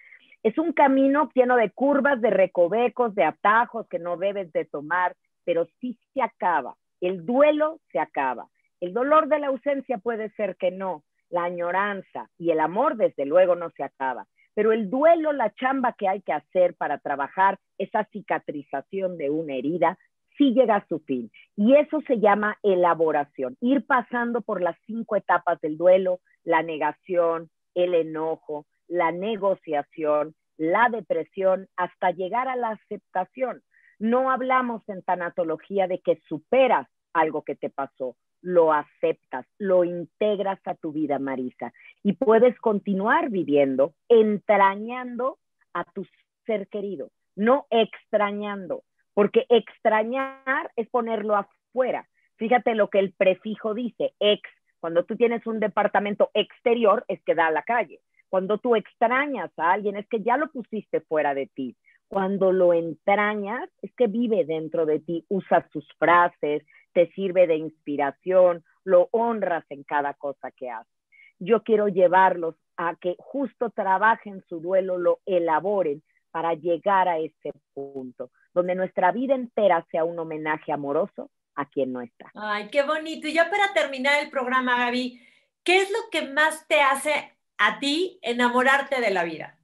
Es 0.43 0.59
un 0.59 0.73
camino 0.73 1.31
lleno 1.33 1.57
de 1.57 1.71
curvas, 1.71 2.21
de 2.21 2.31
recovecos, 2.31 3.15
de 3.15 3.23
atajos 3.23 3.87
que 3.89 4.01
no 4.01 4.17
debes 4.17 4.53
de 4.53 4.65
tomar, 4.65 5.15
pero 5.45 5.69
sí 5.81 5.97
se 6.15 6.21
acaba. 6.21 6.75
El 7.01 7.25
duelo 7.25 7.79
se 7.93 8.01
acaba. 8.01 8.49
El 8.81 8.93
dolor 8.93 9.29
de 9.29 9.39
la 9.39 9.49
ausencia 9.49 9.99
puede 9.99 10.31
ser 10.31 10.57
que 10.57 10.73
no. 10.73 11.05
La 11.29 11.45
añoranza 11.45 12.29
y 12.39 12.51
el 12.51 12.59
amor, 12.59 12.97
desde 12.97 13.25
luego, 13.25 13.55
no 13.55 13.71
se 13.71 13.85
acaba. 13.85 14.27
Pero 14.55 14.73
el 14.73 14.91
duelo, 14.91 15.33
la 15.33 15.55
chamba 15.55 15.93
que 15.93 16.09
hay 16.09 16.23
que 16.23 16.33
hacer 16.33 16.75
para 16.75 16.99
trabajar 16.99 17.59
esa 17.79 18.05
cicatrización 18.07 19.17
de 19.17 19.31
una 19.31 19.55
herida, 19.55 19.97
sí 20.41 20.55
llega 20.55 20.77
a 20.77 20.87
su 20.89 21.01
fin. 21.01 21.31
Y 21.55 21.77
eso 21.77 22.01
se 22.07 22.19
llama 22.19 22.57
elaboración, 22.63 23.59
ir 23.61 23.85
pasando 23.87 24.41
por 24.41 24.63
las 24.63 24.77
cinco 24.87 25.17
etapas 25.17 25.61
del 25.61 25.77
duelo, 25.77 26.21
la 26.45 26.63
negación, 26.63 27.51
el 27.75 27.95
enojo, 27.95 28.67
la 28.89 29.13
negociación, 29.13 30.35
la 30.57 30.89
depresión, 30.91 31.69
hasta 31.77 32.11
llegar 32.13 32.49
a 32.49 32.57
la 32.57 32.71
aceptación. 32.71 33.63
No 33.99 34.31
hablamos 34.31 34.83
en 34.89 35.03
tanatología 35.03 35.87
de 35.87 36.01
que 36.01 36.21
superas 36.27 36.89
algo 37.13 37.43
que 37.43 37.55
te 37.55 37.69
pasó, 37.69 38.17
lo 38.41 38.73
aceptas, 38.73 39.47
lo 39.59 39.85
integras 39.85 40.59
a 40.65 40.75
tu 40.75 40.93
vida, 40.93 41.19
Marisa, 41.19 41.73
y 42.03 42.15
puedes 42.15 42.59
continuar 42.61 43.29
viviendo, 43.29 43.93
entrañando 44.09 45.39
a 45.75 45.85
tu 45.85 46.07
ser 46.47 46.69
querido, 46.69 47.11
no 47.37 47.67
extrañando 47.69 48.83
porque 49.15 49.47
extrañar 49.49 50.71
es 50.77 50.89
ponerlo 50.89 51.37
afuera. 51.37 52.09
Fíjate 52.37 52.75
lo 52.75 52.89
que 52.89 52.99
el 52.99 53.13
prefijo 53.13 53.75
dice, 53.75 54.15
ex. 54.19 54.49
Cuando 54.81 55.05
tú 55.05 55.17
tienes 55.17 55.47
un 55.47 55.61
departamento 55.61 56.31
exterior 56.33 57.05
es 57.07 57.23
que 57.25 57.35
da 57.35 57.49
a 57.49 57.51
la 57.51 57.63
calle. 57.63 58.01
Cuando 58.31 58.59
tú 58.59 58.77
extrañas 58.77 59.51
a 59.59 59.73
alguien 59.73 59.97
es 59.97 60.09
que 60.09 60.23
ya 60.23 60.37
lo 60.37 60.51
pusiste 60.51 61.01
fuera 61.01 61.35
de 61.35 61.49
ti. 61.49 61.77
Cuando 62.09 62.51
lo 62.51 62.73
entrañas 62.73 63.69
es 63.83 63.93
que 63.95 64.07
vive 64.07 64.45
dentro 64.45 64.87
de 64.87 65.01
ti, 65.01 65.25
usas 65.29 65.65
sus 65.71 65.87
frases, 65.99 66.65
te 66.93 67.11
sirve 67.13 67.47
de 67.47 67.57
inspiración, 67.57 68.65
lo 68.85 69.09
honras 69.13 69.65
en 69.69 69.85
cada 69.85 70.15
cosa 70.15 70.51
que 70.51 70.71
haces. 70.71 70.93
Yo 71.39 71.63
quiero 71.63 71.89
llevarlos 71.89 72.57
a 72.77 72.97
que 72.97 73.17
justo 73.19 73.71
trabajen 73.71 74.43
su 74.49 74.61
duelo, 74.61 74.99
lo 74.99 75.21
elaboren 75.27 76.03
para 76.31 76.55
llegar 76.55 77.09
a 77.09 77.19
ese 77.19 77.53
punto 77.75 78.31
donde 78.55 78.75
nuestra 78.75 79.13
vida 79.13 79.35
entera 79.35 79.87
sea 79.91 80.05
un 80.05 80.19
homenaje 80.19 80.73
amoroso 80.73 81.31
a 81.55 81.67
quien 81.67 81.93
no 81.93 82.01
está. 82.01 82.31
Ay, 82.35 82.69
qué 82.71 82.83
bonito. 82.83 83.29
Y 83.29 83.35
ya 83.35 83.51
para 83.51 83.73
terminar 83.73 84.23
el 84.23 84.31
programa, 84.31 84.79
Gaby, 84.79 85.21
¿qué 85.65 85.79
es 85.79 85.91
lo 85.91 86.11
que 86.11 86.29
más 86.33 86.67
te 86.67 86.81
hace 86.81 87.33
a 87.59 87.79
ti 87.79 88.19
enamorarte 88.23 89.01
de 89.01 89.11
la 89.11 89.25
vida? 89.25 89.57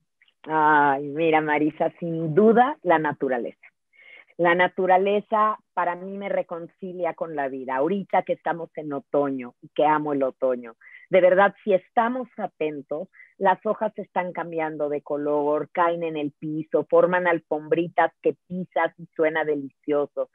Ay, 0.43 1.05
mira, 1.09 1.41
Marisa, 1.41 1.93
sin 1.99 2.35
duda 2.35 2.79
la 2.83 2.99
naturaleza. 2.99 3.59
La 4.39 4.55
naturaleza 4.55 5.59
para 5.73 5.97
mí 5.97 6.17
me 6.19 6.29
reconcilia 6.29 7.15
con 7.15 7.35
la 7.35 7.49
vida. 7.49 7.77
Ahorita 7.77 8.23
que 8.23 8.35
estamos 8.35 8.71
en 8.77 8.93
otoño 8.93 9.55
y 9.63 9.69
que 9.71 9.87
amo 9.87 10.13
el 10.13 10.23
otoño, 10.23 10.77
de 11.11 11.21
verdad, 11.21 11.55
si 11.63 11.73
estamos 11.73 12.29
atentos, 12.37 13.09
las 13.39 13.65
hojas 13.65 13.93
están 13.97 14.33
cambiando 14.33 14.89
de 14.89 15.03
color, 15.03 15.69
caen 15.73 16.03
en 16.03 16.17
el 16.17 16.33
piso, 16.33 16.87
forman 16.89 17.27
alfombritas 17.27 18.13
que 18.23 18.37
pisas 18.47 18.93
y 18.99 19.07
suena 19.15 19.45
delicioso. 19.45 20.31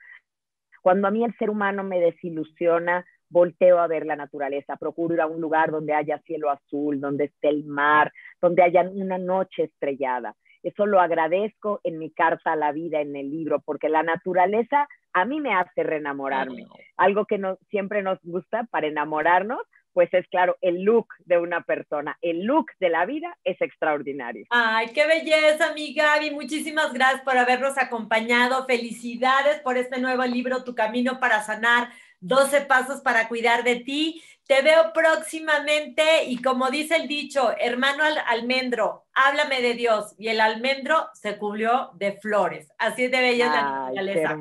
Cuando 0.82 1.08
a 1.08 1.12
mí 1.12 1.24
el 1.24 1.36
ser 1.38 1.50
humano 1.50 1.84
me 1.84 2.00
desilusiona, 2.00 3.06
volteo 3.30 3.80
a 3.80 3.88
ver 3.88 4.06
la 4.06 4.16
naturaleza, 4.16 4.78
procuro 4.78 5.14
ir 5.14 5.22
a 5.22 5.28
un 5.28 5.42
lugar 5.42 5.72
donde 5.72 5.94
haya 5.94 6.20
cielo 6.20 6.50
azul, 6.50 7.00
donde 7.00 7.26
esté 7.26 7.50
el 7.50 7.64
mar, 7.64 8.12
donde 8.42 8.64
haya 8.64 8.82
una 8.82 9.18
noche 9.18 9.64
estrellada. 9.64 10.36
Eso 10.64 10.86
lo 10.86 11.00
agradezco 11.00 11.80
en 11.84 11.98
mi 11.98 12.12
carta 12.12 12.52
a 12.52 12.56
la 12.56 12.72
vida, 12.72 13.02
en 13.02 13.16
el 13.16 13.32
libro, 13.32 13.62
porque 13.62 13.90
la 13.90 14.04
naturaleza 14.04 14.88
a 15.14 15.26
mí 15.26 15.40
me 15.40 15.54
hace 15.54 15.84
reenamorarme. 15.84 16.68
Algo 16.98 17.26
que 17.26 17.38
no, 17.38 17.58
siempre 17.70 18.04
nos 18.04 18.20
gusta 18.22 18.68
para 18.70 18.88
enamorarnos, 18.88 19.62
pues 19.94 20.14
es 20.14 20.28
claro, 20.28 20.58
el 20.62 20.84
look 20.84 21.08
de 21.26 21.38
una 21.38 21.62
persona, 21.64 22.18
el 22.22 22.44
look 22.44 22.68
de 22.80 22.90
la 22.90 23.06
vida 23.06 23.38
es 23.44 23.62
extraordinario. 23.62 24.46
Ay, 24.50 24.88
qué 24.94 25.06
belleza, 25.06 25.74
mi 25.74 25.94
Gaby. 25.94 26.32
Muchísimas 26.32 26.94
gracias 26.94 27.22
por 27.22 27.38
habernos 27.38 27.78
acompañado. 27.78 28.66
Felicidades 28.66 29.60
por 29.62 29.78
este 29.78 30.00
nuevo 30.00 30.24
libro, 30.26 30.64
Tu 30.64 30.76
Camino 30.76 31.20
para 31.20 31.42
Sanar, 31.42 31.90
12 32.22 32.62
Pasos 32.62 33.02
para 33.02 33.28
Cuidar 33.28 33.64
de 33.64 33.78
Ti. 33.78 34.24
Te 34.48 34.62
veo 34.62 34.92
próximamente 34.92 36.26
y 36.26 36.42
como 36.42 36.70
dice 36.70 36.98
el 36.98 37.08
dicho, 37.08 37.54
hermano 37.58 38.04
al 38.04 38.18
almendro, 38.28 39.06
háblame 39.14 39.62
de 39.62 39.76
Dios. 39.76 40.14
Y 40.18 40.28
el 40.28 40.42
almendro 40.42 41.08
se 41.14 41.38
cubrió 41.38 41.92
de 41.94 42.14
flores. 42.14 42.70
Así 42.78 43.06
es 43.06 43.12
de 43.12 43.22
bella 43.22 43.48
la 43.48 43.62
naturaleza. 43.62 44.36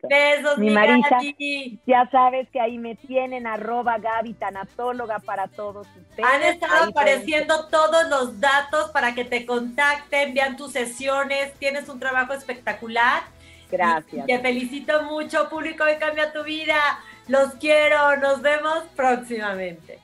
Qué. 0.00 0.06
Besos, 0.08 0.56
mi, 0.56 0.70
Marisa, 0.70 1.08
Gaby. 1.10 1.78
Ya 1.86 2.08
sabes 2.10 2.48
que 2.50 2.58
ahí 2.58 2.78
me 2.78 2.94
tienen 2.94 3.46
arroba 3.46 3.98
Gaby, 3.98 4.32
tanatóloga 4.34 5.18
para 5.18 5.46
todos 5.48 5.86
ustedes. 5.88 6.26
Han 6.26 6.42
estado 6.42 6.84
Ahí 6.84 6.90
apareciendo 6.90 7.68
todos 7.68 8.08
los 8.08 8.40
datos 8.40 8.90
para 8.92 9.14
que 9.14 9.26
te 9.26 9.44
contacten, 9.44 10.32
vean 10.32 10.56
tus 10.56 10.72
sesiones. 10.72 11.52
Tienes 11.58 11.88
un 11.90 12.00
trabajo 12.00 12.32
espectacular. 12.32 13.24
Gracias. 13.70 14.24
Y 14.24 14.26
te 14.26 14.38
felicito 14.38 15.02
mucho, 15.02 15.48
público, 15.50 15.84
y 15.88 15.98
cambia 15.98 16.32
tu 16.32 16.42
vida. 16.44 16.80
Los 17.28 17.54
quiero, 17.54 18.16
nos 18.16 18.42
vemos 18.42 18.84
próximamente. 18.96 19.98